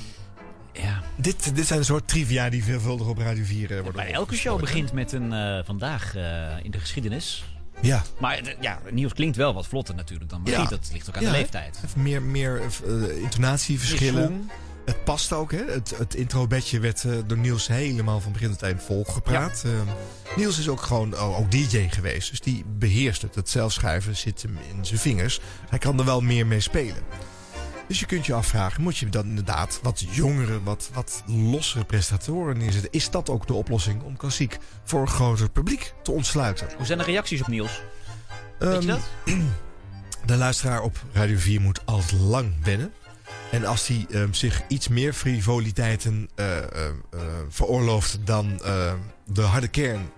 Ja. 0.73 1.01
dit, 1.15 1.55
dit 1.55 1.67
zijn 1.67 1.79
een 1.79 1.85
soort 1.85 2.07
trivia 2.07 2.49
die 2.49 2.63
veelvuldig 2.63 3.07
op 3.07 3.17
Radio 3.17 3.43
4 3.43 3.71
eh, 3.71 3.81
worden 3.81 4.03
Bij 4.03 4.13
elke 4.13 4.35
show 4.35 4.59
begint 4.59 4.93
met 4.93 5.11
een 5.11 5.33
eh, 5.33 5.59
vandaag 5.65 6.15
eh, 6.15 6.63
in 6.63 6.71
de 6.71 6.79
geschiedenis. 6.79 7.43
Ja, 7.81 8.03
Maar 8.19 8.37
eh, 8.37 8.53
ja, 8.59 8.79
Niels 8.91 9.13
klinkt 9.13 9.37
wel 9.37 9.53
wat 9.53 9.67
vlotter 9.67 9.95
natuurlijk 9.95 10.29
dan 10.29 10.41
Margriet. 10.41 10.69
Ja. 10.69 10.75
Dat 10.75 10.89
ligt 10.93 11.09
ook 11.09 11.15
aan 11.17 11.23
Ja, 11.23 11.31
de 11.31 11.37
leeftijd. 11.37 11.79
even 11.85 12.01
meer, 12.01 12.21
meer 12.21 12.61
eh, 12.87 13.17
intonatieverschillen. 13.21 14.23
Swing. 14.25 14.51
Het 14.85 15.03
past 15.03 15.33
ook, 15.33 15.51
hè? 15.51 15.63
Het, 15.71 15.93
het 15.97 16.15
introbedje 16.15 16.79
werd 16.79 17.03
eh, 17.03 17.11
door 17.27 17.37
Niels 17.37 17.67
helemaal 17.67 18.19
van 18.19 18.31
begin 18.31 18.49
tot 18.49 18.61
eind 18.61 18.83
volgepraat. 18.83 19.61
Ehm, 19.65 19.75
Niels 20.35 20.59
is 20.59 20.67
ook 20.69 20.81
gewoon 20.81 21.13
oh, 21.13 21.39
ook 21.39 21.51
DJ 21.51 21.87
geweest, 21.89 22.29
dus 22.29 22.39
die 22.41 22.65
beheerst 22.77 23.21
het. 23.21 23.35
Het 23.35 23.49
zelfschrijven 23.49 24.15
zit 24.17 24.41
hem 24.41 24.57
in 24.77 24.85
zijn 24.85 24.99
vingers. 24.99 25.39
Hij 25.69 25.79
kan 25.79 25.99
er 25.99 26.05
wel 26.05 26.21
meer 26.21 26.47
mee 26.47 26.59
spelen. 26.59 27.03
Dus 27.91 27.99
je 27.99 28.05
kunt 28.05 28.25
je 28.25 28.33
afvragen, 28.33 28.81
moet 28.81 28.97
je 28.97 29.09
dan 29.09 29.25
inderdaad 29.25 29.79
wat 29.83 30.05
jongere, 30.09 30.63
wat, 30.63 30.89
wat 30.93 31.23
lossere 31.27 31.85
prestatoren 31.85 32.57
neerzetten? 32.57 32.91
Is 32.91 33.09
dat 33.09 33.29
ook 33.29 33.47
de 33.47 33.53
oplossing 33.53 34.01
om 34.03 34.17
klassiek 34.17 34.57
voor 34.83 35.01
een 35.01 35.07
groter 35.07 35.49
publiek 35.49 35.93
te 36.03 36.11
ontsluiten? 36.11 36.67
Hoe 36.77 36.85
zijn 36.85 36.97
de 36.97 37.03
reacties 37.03 37.41
op 37.41 37.47
Niels? 37.47 37.81
Weet 38.59 38.83
je 38.83 38.89
Ehm, 38.91 38.99
dat? 38.99 39.09
de 40.25 40.35
luisteraar 40.35 40.81
op 40.81 41.03
Radio 41.11 41.37
4 41.37 41.61
moet 41.61 41.85
al 41.85 42.01
lang 42.27 42.53
wennen. 42.63 42.93
En 43.51 43.65
als 43.65 43.87
hij 43.87 44.05
ehm, 44.11 44.33
zich 44.33 44.61
iets 44.67 44.87
meer 44.87 45.13
frivoliteiten 45.13 46.29
eh, 46.35 46.57
eh, 46.57 46.65
eh, 46.65 47.19
veroorlooft 47.49 48.19
dan 48.25 48.57
de 49.25 49.41
harde 49.41 49.67
kern 49.67 50.09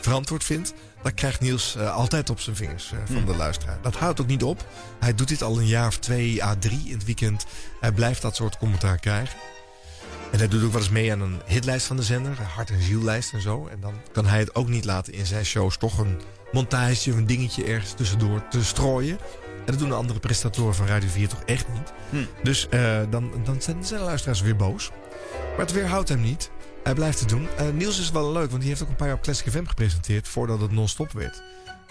verantwoord 0.00 0.44
vindt, 0.44 0.74
dan 1.04 1.14
krijgt 1.14 1.40
Niels 1.40 1.76
eh, 1.76 1.94
altijd 1.94 2.30
op 2.30 2.40
zijn 2.40 2.56
vingers 2.56 2.92
eh, 2.92 2.98
van 3.04 3.16
Hmm. 3.16 3.26
de 3.26 3.34
luisteraar. 3.36 3.78
Dat 3.82 3.96
houdt 3.96 4.20
ook 4.20 4.26
niet 4.26 4.42
op. 4.42 4.66
Hij 5.00 5.14
doet 5.14 5.28
dit 5.28 5.42
al 5.42 5.58
een 5.58 5.66
jaar 5.66 5.86
of 5.86 5.98
twee 5.98 6.44
à 6.44 6.56
drie 6.58 6.82
in 6.86 6.92
het 6.94 7.04
weekend. 7.04 7.46
Hij 7.80 7.92
blijft 7.92 8.22
dat 8.22 8.36
soort 8.36 8.58
commentaar 8.58 8.98
krijgen. 8.98 9.38
En 10.32 10.38
hij 10.38 10.48
doet 10.48 10.64
ook 10.64 10.72
wel 10.72 10.80
eens 10.80 10.90
mee 10.90 11.12
aan 11.12 11.20
een 11.20 11.40
hitlijst 11.46 11.86
van 11.86 11.96
de 11.96 12.02
zender, 12.02 12.30
een 12.38 12.44
hart- 12.46 12.70
en 12.70 12.82
ziellijst 12.82 13.32
en 13.32 13.40
zo. 13.40 13.66
En 13.66 13.80
dan 13.80 13.94
kan 14.12 14.26
hij 14.26 14.38
het 14.38 14.54
ook 14.54 14.68
niet 14.68 14.84
laten 14.84 15.12
in 15.12 15.26
zijn 15.26 15.44
shows 15.44 15.76
toch 15.76 15.98
een 15.98 16.20
montage 16.52 17.10
of 17.10 17.16
een 17.16 17.26
dingetje 17.26 17.64
ergens 17.64 17.92
tussendoor 17.92 18.48
te 18.48 18.64
strooien. 18.64 19.18
En 19.58 19.70
dat 19.70 19.78
doen 19.78 19.88
de 19.88 19.94
andere 19.94 20.20
prestatoren 20.20 20.74
van 20.74 20.86
Radio 20.86 21.08
4 21.08 21.28
toch 21.28 21.42
echt 21.44 21.68
niet. 21.68 21.92
Hm. 22.10 22.16
Dus 22.42 22.68
eh, 22.68 23.00
dan, 23.10 23.30
dan 23.44 23.62
zijn 23.62 23.84
zijn 23.84 24.00
de 24.00 24.06
luisteraars 24.06 24.40
weer 24.40 24.56
boos. 24.56 24.90
Maar 25.50 25.66
het 25.66 25.72
weerhoudt 25.72 26.08
hem 26.08 26.20
niet. 26.20 26.50
Hij 26.84 26.94
blijft 26.94 27.20
het 27.20 27.28
doen. 27.28 27.48
Eh, 27.56 27.68
Niels 27.68 27.98
is 28.00 28.10
wel 28.10 28.32
leuk, 28.32 28.48
want 28.48 28.60
die 28.60 28.68
heeft 28.70 28.82
ook 28.82 28.88
een 28.88 28.96
paar 28.96 29.06
jaar 29.06 29.16
op 29.16 29.22
Classic 29.22 29.50
FM 29.52 29.64
gepresenteerd 29.64 30.28
voordat 30.28 30.60
het 30.60 30.70
non-stop 30.72 31.12
werd. 31.12 31.42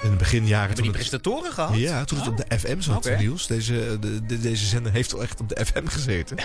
In 0.02 0.10
de 0.10 0.16
beginjaren 0.16 0.58
Hebben 0.68 0.76
toen 0.76 0.84
die 0.84 0.94
het, 1.02 1.10
prestatoren 1.10 1.52
gehad? 1.54 1.76
ja, 1.78 2.04
toen 2.04 2.18
het 2.20 2.28
op 2.28 2.38
de 2.38 2.58
FM 2.60 2.80
zat, 2.82 2.96
Oké. 3.06 3.16
Niels. 3.18 3.48
Deze, 3.48 3.98
de, 4.00 4.26
de- 4.26 4.40
deze 4.40 4.66
zender 4.66 4.92
heeft 4.92 5.14
al 5.14 5.22
echt 5.22 5.40
op 5.40 5.50
de 5.50 5.66
FM 5.66 5.86
gezeten. 5.88 6.38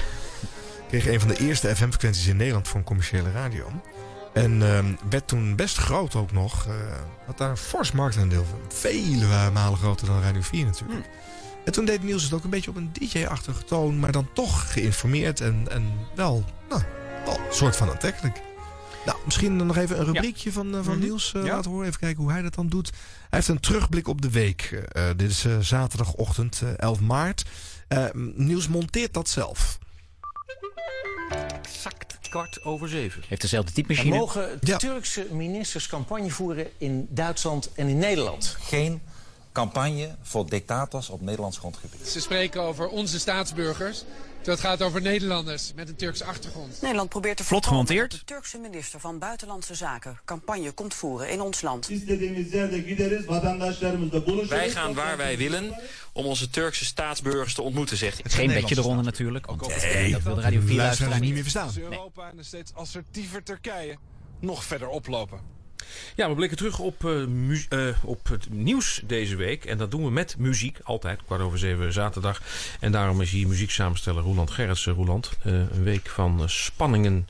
Kreeg 0.88 1.06
een 1.08 1.20
van 1.20 1.28
de 1.28 1.36
eerste 1.38 1.76
FM-frequenties 1.76 2.26
in 2.26 2.36
Nederland 2.36 2.68
voor 2.68 2.78
een 2.78 2.84
commerciële 2.84 3.30
radio. 3.30 3.70
En 4.32 4.62
ehm, 4.62 4.86
werd 5.10 5.28
toen 5.28 5.56
best 5.56 5.76
groot 5.76 6.14
ook 6.14 6.32
nog. 6.32 6.66
eh 6.66 6.72
had 7.26 7.38
daar 7.38 7.50
een 7.50 7.56
fors 7.56 7.92
marktaandeel 7.92 8.44
van. 8.50 8.58
Vele 8.78 9.50
malen 9.52 9.78
groter 9.78 10.06
dan 10.06 10.22
Radio 10.22 10.40
4 10.42 10.64
natuurlijk. 10.64 11.04
Hm. 11.04 11.10
En 11.64 11.72
toen 11.72 11.84
deed 11.84 12.02
Niels 12.02 12.22
het 12.22 12.32
ook 12.32 12.44
een 12.44 12.50
beetje 12.50 12.70
op 12.70 12.76
een 12.76 12.90
DJ-achtige 12.92 13.64
toon. 13.64 13.98
Maar 13.98 14.12
dan 14.12 14.28
toch 14.32 14.72
geïnformeerd 14.72 15.40
en, 15.40 15.66
en 15.70 15.92
wel, 16.14 16.44
nou, 16.68 16.82
wel 17.28 17.46
een 17.46 17.54
soort 17.54 17.76
van 17.76 17.90
aantrekkelijk. 17.90 18.40
Nou, 19.06 19.18
misschien 19.24 19.56
nog 19.56 19.76
even 19.76 19.98
een 19.98 20.04
rubriekje 20.04 20.52
van, 20.52 20.74
eh, 20.76 20.80
van 20.82 20.94
Mhm. 20.96 21.02
Niels 21.04 21.32
eh, 21.34 21.44
Ja. 21.44 21.54
laten 21.54 21.70
horen. 21.70 21.86
Even 21.86 22.00
kijken 22.00 22.22
hoe 22.22 22.32
hij 22.32 22.42
dat 22.42 22.54
dan 22.54 22.68
doet. 22.68 22.90
Hij 22.90 22.98
heeft 23.28 23.48
een 23.48 23.60
terugblik 23.60 24.08
op 24.08 24.22
de 24.22 24.30
week. 24.30 24.62
Eh, 24.92 25.04
dit 25.16 25.30
is 25.30 25.44
eh, 25.44 25.58
zaterdagochtend 25.58 26.60
eh, 26.62 26.68
11 26.76 27.00
maart. 27.00 27.44
Niels 28.34 28.68
monteert 28.68 29.14
dat 29.14 29.28
zelf. 29.28 29.78
Exact 31.62 32.18
kwart 32.28 32.64
over 32.64 32.88
zeven. 32.88 33.22
Heeft 33.28 33.40
dezelfde 33.40 33.72
typemachine. 33.72 34.16
mogen 34.16 34.58
Ja. 34.60 34.76
Turkse 34.76 35.26
ministers 35.30 35.86
campagne 35.86 36.30
voeren 36.30 36.66
in 36.78 37.06
Duitsland 37.10 37.70
en 37.74 37.88
in 37.88 37.98
Nederland. 37.98 38.56
geen 38.60 39.00
campagne 39.52 40.14
voor 40.22 40.48
dictators 40.48 41.08
op 41.08 41.20
Nederlands 41.20 41.58
grondgebied. 41.58 42.08
Ze 42.08 42.20
spreken 42.20 42.62
over 42.62 42.88
onze 42.88 43.18
staatsburgers. 43.18 44.04
Dat 44.42 44.60
gaat 44.60 44.82
over 44.82 45.00
Nederlanders 45.02 45.72
met 45.74 45.88
een 45.88 45.96
Turkse 45.96 46.24
achtergrond. 46.24 46.80
Nederland 46.82 47.08
probeert 47.08 47.36
te 47.36 47.44
Vlot 47.44 47.66
gemonteerd. 47.66 48.10
dat 48.10 48.20
de 48.20 48.26
Turkse 48.26 48.58
minister 48.58 49.00
van 49.00 49.18
Buitenlandse 49.18 49.74
Zaken 49.74 50.20
campagne 50.24 50.72
komt 50.72 50.94
voeren 50.94 51.30
in 51.30 51.40
ons 51.40 51.60
land. 51.62 51.88
Wij 54.48 54.70
gaan 54.70 54.94
waar 54.94 55.16
wij 55.16 55.36
willen 55.38 55.74
om 56.12 56.24
onze 56.24 56.50
Turkse 56.50 56.84
staatsburgers 56.84 57.54
te 57.54 57.62
ontmoeten, 57.62 57.96
zegt 57.96 58.22
hij. 58.22 58.30
Geen 58.30 58.48
bedje 58.60 58.76
eronder 58.76 59.04
natuurlijk. 59.04 59.46
Want 59.46 59.66
Nee, 59.82 60.12
dat 60.12 60.22
wil 60.22 60.34
de 60.34 60.40
Radio 60.40 60.60
4 60.60 60.76
luisteraars 60.76 60.76
luisteraar 60.76 61.12
niet 61.12 61.20
niet. 61.20 61.32
meer 61.32 61.42
verstaan. 61.42 61.72
Europa 61.82 62.30
en 62.30 62.38
een 62.38 62.44
steeds 62.44 62.74
assertiever 62.74 63.42
Turkije 63.42 63.96
nog 64.40 64.64
verder 64.64 64.88
oplopen. 64.88 65.57
Ja, 66.16 66.28
we 66.28 66.34
blikken 66.34 66.56
terug 66.58 66.78
op, 66.78 67.04
eh, 67.04 67.88
eh, 67.88 67.96
op 68.04 68.28
het 68.28 68.50
nieuws 68.50 69.02
deze 69.06 69.36
week. 69.36 69.64
En 69.64 69.78
dat 69.78 69.90
doen 69.90 70.04
we 70.04 70.10
met 70.10 70.34
muziek, 70.38 70.78
altijd, 70.82 71.20
kwart 71.26 71.40
over 71.40 71.58
zeven 71.58 71.92
zaterdag. 71.92 72.40
En 72.80 72.92
daarom 72.92 73.20
is 73.20 73.30
hier 73.30 73.48
muzieksamensteller 73.48 74.22
Roland 74.22 74.50
Gerritsen. 74.50 74.92
Roland, 74.92 75.30
eh, 75.42 75.52
een 75.52 75.82
week 75.82 76.08
van 76.08 76.42
spanningen 76.46 77.28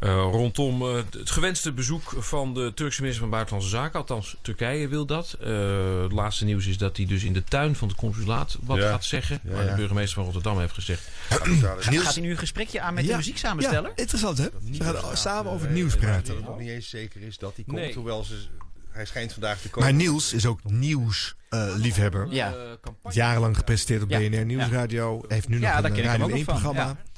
eh, 0.00 0.10
rondom 0.30 0.82
eh, 0.82 0.94
het 1.18 1.30
gewenste 1.30 1.72
bezoek 1.72 2.14
van 2.18 2.54
de 2.54 2.72
Turkse 2.74 3.00
minister 3.00 3.22
van 3.22 3.30
Buitenlandse 3.32 3.70
Zaken. 3.70 3.98
Althans, 4.00 4.36
Turkije 4.42 4.88
wil 4.88 5.06
dat. 5.06 5.36
Eh, 5.40 6.02
het 6.02 6.12
laatste 6.12 6.44
nieuws 6.44 6.66
is 6.66 6.78
dat 6.78 6.96
hij 6.96 7.06
dus 7.06 7.24
in 7.24 7.32
de 7.32 7.44
tuin 7.44 7.74
van 7.76 7.88
het 7.88 7.96
consulaat 7.96 8.56
wat 8.60 8.76
Ja. 8.78 8.90
gaat 8.90 9.04
zeggen. 9.04 9.40
Ja, 9.44 9.52
Maar 9.54 9.66
de 9.66 9.74
burgemeester 9.74 10.14
van 10.14 10.24
Rotterdam 10.24 10.58
heeft 10.58 10.74
gezegd... 10.74 11.08
Gaat, 11.28 11.48
gaat 11.86 12.14
hij 12.14 12.22
nu 12.22 12.30
een 12.30 12.36
gesprekje 12.38 12.80
aan 12.80 12.94
met 12.94 13.06
de 13.06 13.16
muzieksamensteller? 13.16 13.90
Ja, 13.90 13.96
interessant 13.96 14.38
hè? 14.38 14.46
Ze 14.72 14.82
gaan 14.84 15.16
samen 15.16 15.52
over 15.52 15.66
het 15.66 15.74
nieuws 15.74 15.90
Dat 15.92 16.00
praten. 16.00 16.36
het 16.36 16.44
nog 16.44 16.58
niet 16.58 16.68
eens 16.68 16.88
zeker 16.88 17.22
is 17.22 17.38
dat 17.38 17.52
hij 17.54 17.64
komt. 17.64 17.76
Nee. 17.76 17.89
Hoewel 17.94 18.24
ze, 18.24 18.46
hij 18.90 19.04
schijnt 19.06 19.32
vandaag 19.32 19.60
te 19.60 19.68
komen. 19.70 19.88
Maar 19.88 19.98
Niels 19.98 20.32
is 20.32 20.46
ook 20.46 20.60
nieuwsliefhebber. 20.64 22.26
Ja. 22.30 22.54
eh, 22.54 23.12
Jarenlang 23.12 23.56
gepresenteerd 23.56 24.02
op 24.02 24.10
Ja. 24.10 24.18
BNR 24.18 24.44
Nieuwsradio. 24.44 25.24
Heeft 25.28 25.48
nu 25.48 25.60
Ja, 25.60 25.74
nog 25.80 25.84
een 25.84 25.92
ken 25.92 26.04
ik 26.04 26.10
hem 26.10 26.20
Radio 26.20 26.24
ook 26.24 26.30
1 26.30 26.38
nog 26.38 26.44
van, 26.44 26.54
programma. 26.62 26.90
ja. 26.90 27.08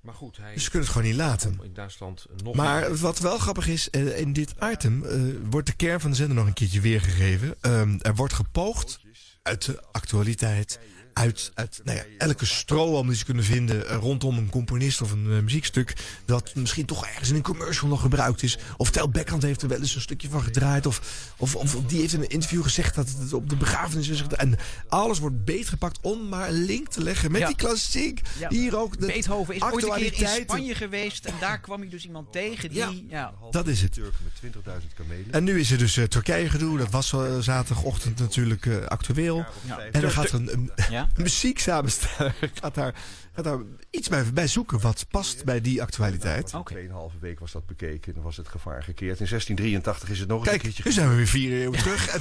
Maar 0.00 0.14
goed, 0.14 0.36
hij 0.36 0.54
Dus 0.54 0.64
ze 0.64 0.70
kunnen 0.70 0.88
het 0.88 0.96
gewoon 0.96 1.12
niet 1.12 1.20
laten. 1.20 1.58
in 1.62 1.72
Duitsland 1.74 2.26
nog... 2.42 2.54
Maar 2.54 2.96
wat 2.96 3.18
wel 3.18 3.38
grappig 3.38 3.66
is, 3.68 3.90
eh, 3.90 4.18
in 4.18 4.32
dit 4.32 4.54
item 4.72 5.04
eh, 5.04 5.20
wordt 5.50 5.66
de 5.66 5.76
kern 5.76 6.00
van 6.00 6.10
de 6.10 6.16
zender 6.16 6.36
nog 6.36 6.46
een 6.46 6.52
keertje 6.52 6.80
weergegeven. 6.80 7.54
Ehm, 7.60 7.98
er 8.00 8.14
wordt 8.14 8.34
gepoogd 8.34 9.00
uit 9.42 9.64
de 9.64 9.82
actualiteit, 9.92 10.78
uit, 11.14 11.50
uit 11.54 11.80
nou 11.84 11.98
ja, 11.98 12.04
elke 12.18 12.46
strohalm 12.46 13.06
die 13.06 13.16
ze 13.16 13.24
kunnen 13.24 13.44
vinden 13.44 13.88
eh, 13.88 13.96
rondom 13.96 14.38
een 14.38 14.50
componist 14.50 15.02
of 15.02 15.12
een 15.12 15.26
eh, 15.30 15.38
muziekstuk, 15.38 15.94
dat 16.24 16.54
misschien 16.54 16.86
toch 16.86 17.06
ergens 17.06 17.28
in 17.28 17.34
een 17.34 17.42
commercial 17.42 17.88
nog 17.88 18.00
gebruikt 18.00 18.42
is. 18.42 18.58
Of 18.76 18.90
Tel 18.90 19.08
Beckhand 19.08 19.42
heeft 19.42 19.62
er 19.62 19.68
wel 19.68 19.78
eens 19.78 19.94
een 19.94 20.00
stukje 20.00 20.28
van 20.28 20.42
gedraaid. 20.42 20.86
Of, 20.86 21.32
of, 21.36 21.54
of 21.56 21.74
die 21.86 22.00
heeft 22.00 22.12
in 22.12 22.20
een 22.20 22.28
interview 22.28 22.62
gezegd 22.62 22.94
dat 22.94 23.08
het 23.18 23.32
op 23.32 23.48
de 23.48 23.56
begrafenis 23.56 24.08
is. 24.08 24.22
En 24.22 24.56
alles 24.88 25.18
wordt 25.18 25.44
beetgepakt 25.44 25.98
om 26.02 26.28
maar 26.28 26.48
een 26.48 26.64
link 26.64 26.88
te 26.88 27.02
leggen 27.02 27.32
met 27.32 27.40
Ja. 27.40 27.46
die 27.46 27.56
klassiek. 27.56 28.20
Ja. 28.38 28.48
Hier 28.48 28.76
ook 28.78 29.00
de 29.00 29.06
Beethoven 29.06 29.54
is 29.54 29.62
ooit 29.62 29.84
een 29.84 30.10
keer 30.10 30.36
in. 30.36 30.42
Spanje 30.42 30.74
geweest 30.74 31.24
en 31.24 31.34
daar 31.40 31.60
kwam 31.60 31.80
hij 31.80 31.88
dus 31.88 32.04
iemand 32.04 32.32
tegen 32.32 32.68
die... 32.68 32.78
Ja. 32.78 32.92
Ja. 33.08 33.32
Dat 33.50 33.66
is 33.66 33.82
het. 33.82 33.96
Met 33.96 34.52
20.000 34.54 34.62
kamelen. 34.94 35.26
En 35.30 35.44
nu 35.44 35.60
is 35.60 35.70
er 35.70 35.78
dus 35.78 35.96
eh, 35.96 36.04
Turkije 36.04 36.50
gedoe. 36.50 36.78
Dat 36.78 36.90
was 36.90 37.08
zaterdagochtend 37.40 38.18
natuurlijk 38.18 38.66
eh, 38.66 38.86
actueel. 38.86 39.44
Ja. 39.66 39.78
En 39.78 40.00
dan 40.00 40.10
gaat 40.10 40.28
er 40.28 40.34
een, 40.34 40.52
een 40.52 40.70
Ja. 41.14 41.22
muzieksamensteller 41.22 42.34
gaat 42.60 42.74
daar, 42.74 42.94
gaat 43.34 43.44
daar 43.44 43.58
iets 43.90 44.08
bij, 44.08 44.24
bij 44.32 44.46
zoeken 44.46 44.80
wat 44.80 45.06
past 45.10 45.44
bij 45.44 45.60
die 45.60 45.82
actualiteit. 45.82 46.54
Oké. 46.54 46.72
Tweeënhalve 46.72 47.16
week 47.20 47.40
was 47.40 47.52
dat 47.52 47.66
bekeken. 47.66 48.14
Dan 48.14 48.22
was 48.22 48.36
het 48.36 48.48
gevaar 48.48 48.82
gekeerd. 48.82 49.20
In 49.20 49.26
1683 49.28 50.08
is 50.10 50.18
het 50.18 50.28
nog 50.28 50.38
eens 50.38 50.48
Kijk, 50.48 50.56
een 50.62 50.68
keertje 50.68 50.82
nu 50.84 50.92
zijn 50.92 51.08
we 51.08 51.14
weer 51.14 51.26
vier 51.26 51.52
eeuwen 51.60 51.78
terug. 51.78 52.08
En, 52.08 52.20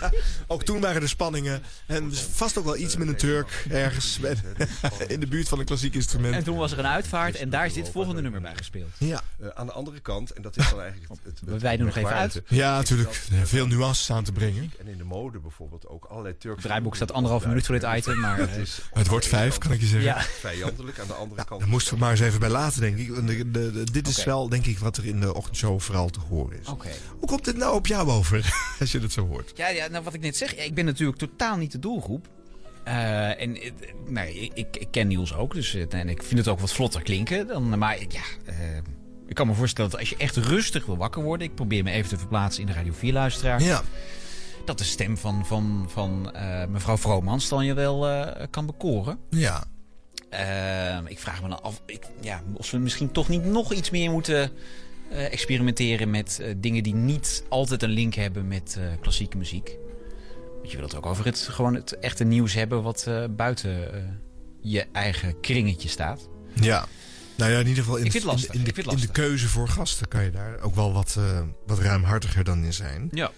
ja, 0.00 0.12
ook 0.54 0.62
toen 0.64 0.80
waren 0.80 1.02
er 1.02 1.08
spanningen. 1.08 1.62
En 1.86 2.14
vast 2.14 2.58
ook 2.58 2.64
wel 2.64 2.76
iets 2.76 2.96
met 2.96 3.08
een 3.08 3.16
Turk 3.16 3.64
ergens 3.68 4.18
bij- 4.18 4.36
in 5.08 5.20
de 5.20 5.26
buurt 5.26 5.48
van 5.48 5.58
een 5.58 5.64
klassiek 5.64 5.94
instrument. 5.94 6.34
En 6.34 6.44
toen 6.44 6.56
was 6.56 6.72
er 6.72 6.78
een 6.78 6.86
uitvaart 6.86 7.34
en 7.36 7.50
daar 7.50 7.66
is 7.66 7.72
dit 7.72 7.88
volgende 7.88 8.22
nummer 8.22 8.40
bij 8.40 8.56
gespeeld. 8.56 8.90
Ja, 8.98 9.22
Eh, 9.40 9.48
aan 9.54 9.66
de 9.66 9.72
andere 9.72 10.00
kant, 10.00 10.30
en 10.32 10.42
dat 10.42 10.56
is 10.56 10.70
dan 10.70 10.80
eigenlijk 10.80 11.12
het, 11.24 11.40
het, 11.46 11.62
wijden 11.62 11.86
nog 11.86 11.96
even 11.96 12.10
uit. 12.10 12.42
ja 12.48 12.76
natuurlijk. 12.76 13.22
Veel 13.44 13.66
nuances 13.66 14.10
aan 14.10 14.24
te 14.24 14.32
brengen. 14.32 14.72
En 14.78 14.86
in 14.86 14.96
de 14.98 15.04
mode 15.04 15.38
bijvoorbeeld 15.38 15.86
ook 15.86 16.04
allerlei 16.04 16.34
Turkse... 16.38 16.58
Het 16.60 16.66
draaiboek 16.66 16.94
staat 16.96 17.12
anderhalf 17.12 17.46
minuut 17.46 17.66
voor 17.66 17.78
dit 17.80 17.88
item, 17.96 18.20
maar... 18.20 18.38
Het 18.38 18.56
is 18.56 18.80
Het 18.92 19.06
wordt 19.08 19.26
vijf, 19.26 19.58
kan 19.58 19.72
ik 19.72 19.80
je 19.80 19.86
zeggen. 19.86 20.08
Ja. 20.10 20.24
Vijandelijk. 20.36 20.98
Aan 20.98 21.06
de 21.06 21.12
andere 21.14 21.44
kant... 21.44 21.60
Daar 21.60 21.68
moesten 21.70 21.94
we 21.94 22.00
maar 22.00 22.10
eens 22.10 22.20
even 22.20 22.40
bij 22.40 22.48
laten, 22.48 22.80
denk 22.80 22.96
ik. 22.98 23.14
De- 23.26 23.50
de- 23.50 23.72
de- 23.72 23.90
dit 23.92 24.08
is 24.08 24.24
wel, 24.24 24.48
denk 24.48 24.66
ik, 24.66 24.78
wat 24.78 24.96
er 24.96 25.06
in 25.06 25.20
de 25.20 25.34
ochtendshow 25.34 25.80
vooral 25.80 26.08
te 26.10 26.20
horen 26.28 26.60
is. 26.60 26.68
Oké. 26.68 26.88
Hoe 27.18 27.28
komt 27.28 27.44
dit 27.44 27.56
nou 27.56 27.74
op 27.74 27.86
jou 27.86 28.10
over, 28.10 28.54
als 28.80 28.92
je 28.92 28.98
dat 28.98 29.12
zo 29.12 29.26
hoort? 29.26 29.52
Ja, 29.54 29.68
ja, 29.68 29.86
nou 29.88 30.04
wat 30.04 30.14
ik 30.14 30.20
net 30.20 30.36
zeg, 30.36 30.54
ik 30.54 30.74
ben 30.74 30.84
natuurlijk 30.84 31.18
totaal 31.18 31.56
niet 31.56 31.72
de 31.72 31.78
doelgroep. 31.78 32.28
Eh, 32.84 33.40
en 33.40 33.56
eh, 33.60 33.70
nee, 34.06 34.50
ik, 34.54 34.76
ik 34.76 34.88
ken 34.90 35.06
Niels 35.08 35.34
ook, 35.34 35.54
dus, 35.54 35.74
eh, 35.74 35.94
en 35.94 36.08
ik 36.08 36.22
vind 36.22 36.38
het 36.38 36.48
ook 36.48 36.60
wat 36.60 36.72
vlotter 36.72 37.02
klinken. 37.02 37.46
Dan, 37.46 37.78
maar 37.78 37.98
ja, 38.08 38.52
ik 39.26 39.34
kan 39.34 39.46
me 39.46 39.54
voorstellen 39.54 39.90
dat 39.90 40.00
als 40.00 40.08
je 40.10 40.16
echt 40.16 40.36
rustig 40.36 40.86
wil 40.86 40.96
wakker 40.96 41.22
worden... 41.22 41.46
ik 41.46 41.54
probeer 41.54 41.82
me 41.84 41.90
even 41.90 42.08
te 42.08 42.18
verplaatsen 42.18 42.60
in 42.60 42.66
de 42.66 42.72
Radio 42.72 42.92
4-luisteraar... 42.92 43.62
Ja, 43.62 43.82
dat 44.64 44.78
de 44.78 44.84
stem 44.84 45.16
van, 45.18 45.46
van, 45.46 45.86
van 45.92 46.32
eh, 46.32 46.66
mevrouw 46.66 46.96
Vromans 46.96 47.48
dan 47.48 47.64
je 47.64 47.74
wel 47.74 48.08
eh, 48.08 48.46
kan 48.50 48.66
bekoren. 48.66 49.18
ja. 49.30 49.64
Eh, 50.28 50.98
ik 51.06 51.18
vraag 51.18 51.42
me 51.42 51.48
dan 51.48 51.62
af 51.62 51.82
ik, 51.86 52.04
ja, 52.20 52.42
of 52.52 52.70
we 52.70 52.78
misschien 52.78 53.12
toch 53.12 53.28
niet 53.28 53.44
nog 53.44 53.72
iets 53.72 53.90
meer 53.90 54.10
moeten 54.10 54.50
eh, 55.10 55.32
experimenteren 55.32 56.10
met 56.10 56.38
eh, 56.40 56.54
dingen 56.56 56.82
die 56.82 56.94
niet 56.94 57.44
altijd 57.48 57.82
een 57.82 57.90
link 57.90 58.14
hebben 58.14 58.48
met 58.48 58.76
eh, 58.78 58.84
klassieke 59.00 59.36
muziek. 59.36 59.76
Want 60.56 60.70
je 60.70 60.76
wil 60.76 60.86
het 60.86 60.96
ook 60.96 61.06
over 61.06 61.24
het, 61.24 61.38
gewoon 61.38 61.74
het 61.74 61.98
echte 61.98 62.24
nieuws 62.24 62.54
hebben 62.54 62.82
wat 62.82 63.10
buiten 63.30 63.78
je 64.60 64.86
eigen 64.92 65.40
kringetje 65.40 65.88
staat. 65.88 66.28
Ja. 66.60 66.86
Nou 67.36 67.50
ja, 67.50 67.58
in 67.58 67.66
ieder 67.66 67.84
geval 67.84 67.98
in, 67.98 68.24
lastig. 68.24 68.54
in, 68.54 68.64
de, 68.64 68.82
in 68.82 68.96
de 68.96 69.10
keuze 69.12 69.48
voor 69.48 69.68
gasten 69.68 70.08
kan 70.08 70.24
je 70.24 70.30
daar 70.30 70.60
ook 70.60 70.74
wel 70.74 70.92
wat, 70.92 71.18
wat 71.66 71.78
ruimhartiger 71.78 72.44
dan 72.44 72.64
in 72.64 72.72
zijn. 72.72 73.08
Ja. 73.10 73.30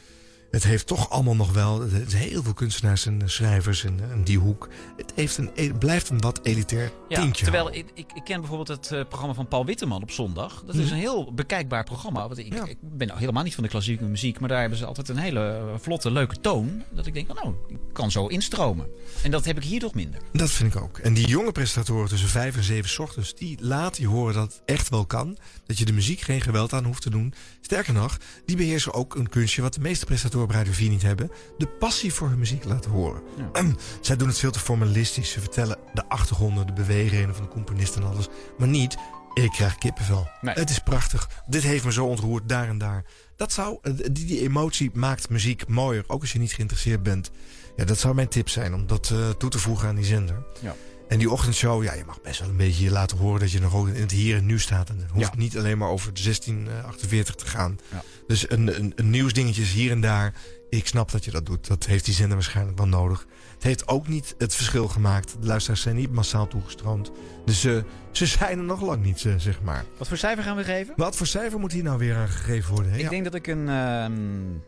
Het 0.51 0.65
heeft 0.65 0.87
toch 0.87 1.11
allemaal 1.11 1.37
nog 1.37 1.53
wel. 1.53 1.83
Zijn 2.07 2.23
heel 2.23 2.43
veel 2.43 2.55
kunstenaars 2.55 3.07
en 3.07 3.23
eh, 3.23 3.29
schrijvers 3.29 3.85
in, 3.85 4.01
in 4.15 4.23
die 4.25 4.39
hoek. 4.39 4.69
Het 4.97 5.13
heeft 5.15 5.37
een, 5.39 5.51
het 5.55 5.79
blijft 5.79 6.09
een 6.11 6.21
wat 6.21 6.41
elitair 6.43 6.91
Ja, 7.09 7.21
tintje. 7.21 7.43
terwijl 7.43 7.75
ik, 7.75 7.87
ik, 7.95 8.13
ik 8.15 8.25
ken 8.25 8.41
bijvoorbeeld 8.41 8.69
het 8.69 8.93
eh, 8.93 9.01
programma 9.09 9.35
van 9.35 9.49
Paul 9.49 9.65
Witteman 9.65 10.03
op 10.03 10.11
zondag. 10.11 10.63
Dat 10.67 10.75
is 10.75 10.85
Mhm. 10.85 10.93
een 10.93 10.99
heel 10.99 11.33
bekijkbaar 11.35 11.85
programma. 11.85 12.27
Want 12.27 12.39
ik, 12.39 12.55
ik 12.55 12.77
ben 12.81 13.17
helemaal 13.19 13.43
niet 13.43 13.55
van 13.55 13.63
de 13.65 13.69
klassieke 13.71 14.05
muziek, 14.05 14.41
maar 14.41 14.49
daar 14.49 14.61
hebben 14.61 14.79
ze 14.79 14.85
altijd 14.87 15.09
een 15.09 15.17
hele 15.17 15.41
eh, 15.41 15.63
vlotte, 15.81 16.11
leuke 16.11 16.41
toon. 16.41 16.83
Dat 16.91 17.07
ik 17.07 17.15
denk, 17.15 17.31
oh, 17.31 17.43
nou, 17.43 17.55
ik 17.69 17.79
kan 17.93 18.11
zo 18.11 18.27
instromen. 18.27 18.87
En 19.23 19.31
dat 19.31 19.45
heb 19.45 19.57
ik 19.57 19.65
hier 19.65 19.81
toch 19.81 19.95
minder. 19.95 20.21
Dat 20.33 20.51
vind 20.51 20.75
ik 20.75 20.83
ook. 20.83 20.99
En 20.99 21.15
die 21.15 21.27
jonge 21.27 21.53
presentatoren 21.53 22.09
tussen 22.09 22.29
vijf 22.29 22.57
en 22.57 22.63
zeven 22.63 23.03
ochtends, 23.05 23.35
die 23.35 23.57
laten 23.61 24.03
je 24.03 24.09
horen 24.09 24.35
dat 24.35 24.53
het 24.53 24.63
echt 24.65 24.89
wel 24.89 25.07
kan. 25.07 25.39
Dat 25.67 25.79
je 25.79 25.85
de 25.85 25.93
muziek 25.93 26.21
geen 26.21 26.41
geweld 26.41 26.73
aan 26.73 26.85
hoeft 26.85 27.03
te 27.03 27.11
doen. 27.11 27.35
Sterker 27.61 27.93
nog, 27.93 28.17
die 28.45 28.57
beheersen 28.57 28.95
ook 28.95 29.15
een 29.15 29.29
kunstje 29.29 29.63
wat 29.63 29.75
de 29.75 29.81
meeste 29.81 30.05
presentatoren 30.05 30.37
Radio 30.47 30.73
4 30.73 30.89
niet 30.89 31.03
hebben. 31.03 31.31
De 31.59 31.67
passie 31.67 32.15
voor 32.15 32.29
hun 32.29 32.39
muziek 32.39 32.65
laten 32.65 32.91
horen. 32.91 33.23
Zij 34.01 34.17
doen 34.17 34.29
het 34.29 34.39
veel 34.39 34.51
te 34.51 34.59
formalistisch. 34.59 35.31
Ze 35.31 35.41
vertellen 35.41 35.77
de 35.95 36.09
achtergronden, 36.09 36.67
de 36.67 36.73
beweegredenen 36.73 37.35
van 37.35 37.45
de 37.45 37.51
componist 37.51 37.97
en 37.97 38.03
alles. 38.03 38.29
Maar 38.59 38.69
niet, 38.69 38.97
ik 39.35 39.51
krijg 39.51 39.79
kippenvel. 39.79 40.29
Nee. 40.41 40.55
Het 40.55 40.71
is 40.71 40.79
prachtig. 40.79 41.29
Dit 41.47 41.63
heeft 41.63 41.85
me 41.85 41.93
zo 41.93 42.07
ontroerd, 42.07 42.49
daar 42.49 42.69
en 42.69 42.79
daar. 42.79 43.05
Dat 43.37 43.53
zou, 43.53 43.79
eh, 43.83 43.93
die, 43.95 44.27
die 44.27 44.41
emotie 44.41 44.91
maakt 44.95 45.29
muziek 45.29 45.69
mooier. 45.69 46.05
Ook 46.07 46.21
als 46.21 46.33
je 46.33 46.39
niet 46.39 46.53
geïnteresseerd 46.53 47.03
bent. 47.03 47.31
Ja, 47.77 47.85
dat 47.85 47.99
zou 47.99 48.15
mijn 48.15 48.29
tip 48.29 48.49
zijn 48.49 48.75
om 48.75 48.87
dat 48.87 49.11
eh, 49.11 49.29
toe 49.31 49.51
te 49.51 49.59
voegen 49.59 49.89
aan 49.89 49.95
die 49.95 50.05
zender. 50.05 50.43
Ja. 50.61 50.75
En 51.09 51.19
die 51.19 51.31
ochtendshow, 51.31 51.83
ja, 51.83 51.95
je 51.95 52.05
mag 52.07 52.21
best 52.23 52.41
wel 52.41 52.49
een 52.49 52.57
beetje 52.57 52.85
je 52.85 52.91
laten 52.91 53.17
horen 53.19 53.41
dat 53.41 53.51
je 53.53 53.61
nog 53.61 53.75
ook 53.75 53.89
in 53.89 54.01
het 54.01 54.11
hier 54.11 54.37
en 54.37 54.47
nu 54.47 54.59
staat. 54.59 54.89
En 54.89 54.99
het 54.99 55.11
hoeft 55.11 55.33
Ja. 55.33 55.39
niet 55.39 55.59
alleen 55.59 55.79
maar 55.79 55.89
over 55.89 56.15
de 56.15 56.23
1648 56.23 57.35
te 57.35 57.47
gaan. 57.47 57.79
Ja. 57.91 58.03
Dus 58.27 58.51
een, 58.51 58.79
een, 58.79 58.93
een 58.97 59.11
nieuwsdingetje 59.11 59.63
is 59.63 59.73
hier 59.73 59.91
en 59.91 60.01
daar. 60.01 60.35
Ik 60.71 60.87
snap 60.87 61.11
dat 61.11 61.25
je 61.25 61.31
dat 61.31 61.47
doet. 61.47 61.67
Dat 61.67 61.87
heeft 61.87 62.05
die 62.05 62.15
zender 62.15 62.35
waarschijnlijk 62.35 62.79
wel 62.79 62.87
nodig. 62.87 63.27
Het 63.55 63.63
heeft 63.63 63.89
ook 63.89 64.09
niet 64.09 64.35
het 64.39 64.55
verschil 64.55 64.89
gemaakt. 64.89 65.37
De 65.41 65.47
luisteraars 65.47 65.81
zijn 65.81 65.97
niet 65.97 66.13
massaal 66.13 66.49
toegestroomd. 66.49 67.11
Dus 67.45 67.65
eh, 67.65 67.77
ze 68.13 68.27
zijn 68.27 68.59
er 68.59 68.65
nog 68.65 68.81
lang 68.83 69.05
niet, 69.05 69.25
eh, 69.25 69.33
zeg 69.37 69.63
maar. 69.63 69.85
Wat 69.99 70.09
voor 70.09 70.17
cijfer 70.17 70.45
gaan 70.45 70.57
we 70.57 70.65
geven? 70.65 70.95
Wat 70.97 71.17
voor 71.17 71.27
cijfer 71.27 71.59
moet 71.61 71.73
hier 71.73 71.83
nou 71.83 71.99
weer 71.99 72.17
aan 72.17 72.29
gegeven 72.29 72.75
worden? 72.75 72.93
Ik 72.93 73.01
Ja. 73.01 73.09
denk 73.09 73.25
dat 73.25 73.35
ik 73.35 73.47
een 73.47 73.69
ehm 73.69 74.13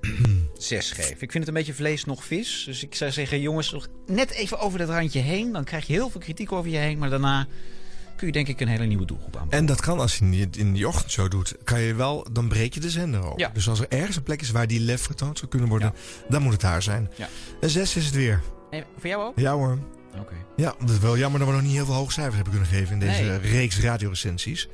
6 0.58 0.90
geef. 0.92 1.10
Ik 1.10 1.18
vind 1.30 1.32
het 1.34 1.48
een 1.48 1.54
beetje 1.54 1.74
vlees 1.74 2.04
nog 2.04 2.24
vis. 2.24 2.62
Dus 2.66 2.82
ik 2.82 2.94
zou 2.94 3.10
zeggen, 3.10 3.40
jongens, 3.40 3.72
nog 3.72 3.88
net 4.06 4.30
even 4.30 4.58
over 4.58 4.78
dat 4.78 4.88
randje 4.88 5.20
heen. 5.20 5.52
Dan 5.52 5.64
krijg 5.64 5.86
je 5.86 5.92
heel 5.92 6.10
veel 6.10 6.20
kritiek 6.20 6.52
over 6.52 6.70
je 6.70 6.76
heen. 6.76 6.98
Maar 6.98 7.10
daarna 7.10 7.46
kun 8.20 8.28
je 8.28 8.44
denk 8.44 8.48
ik 8.48 8.61
een 8.61 8.68
hele 8.68 8.85
nieuwe 8.87 9.04
doelgroep 9.06 9.37
aan. 9.37 9.50
En 9.50 9.66
dat 9.66 9.80
kan 9.80 9.98
als 10.00 10.18
je 10.18 10.24
het 10.24 10.56
in 10.56 10.72
die 10.72 10.88
ochtendshow 10.88 11.30
doet. 11.30 11.54
Kan 11.64 11.80
je 11.80 11.94
wel, 11.94 12.26
dan 12.33 12.48
breek 12.48 12.74
je 12.74 12.80
de 12.80 12.90
zender 12.90 13.30
op. 13.30 13.38
Ja. 13.38 13.50
Dus 13.54 13.68
als 13.68 13.80
er 13.80 13.88
ergens 13.88 14.16
een 14.16 14.22
plek 14.22 14.40
is 14.40 14.50
waar 14.50 14.66
die 14.66 14.80
lef 14.80 15.02
vertoond 15.02 15.38
zou 15.38 15.50
kunnen 15.50 15.68
worden, 15.68 15.92
dan 16.28 16.42
moet 16.42 16.52
het 16.52 16.61
daar 16.61 16.83
zijn. 16.83 17.11
Ja. 17.16 17.28
Een 17.61 17.70
6 17.70 17.96
is 17.96 18.04
het 18.04 18.14
weer. 18.14 18.40
En 18.70 18.85
voor 18.98 19.09
jou 19.09 19.22
ook? 19.22 19.38
Ja 19.38 19.52
hoor. 19.52 19.78
Oké. 20.18 20.35
Ja, 20.56 20.74
dat 20.80 20.90
is 20.90 20.98
wel 20.98 21.18
jammer 21.18 21.38
dat 21.40 21.48
we 21.48 21.54
nog 21.54 21.62
niet 21.62 21.72
heel 21.72 21.85
veel 21.85 21.94
hoge 21.94 22.12
cijfers 22.12 22.35
hebben 22.35 22.52
kunnen 22.52 22.70
geven 22.70 22.92
in 22.92 22.98
deze 23.00 23.22
Nee. 23.22 23.38
reeks 23.38 23.80
radiorecensies. 23.80 24.68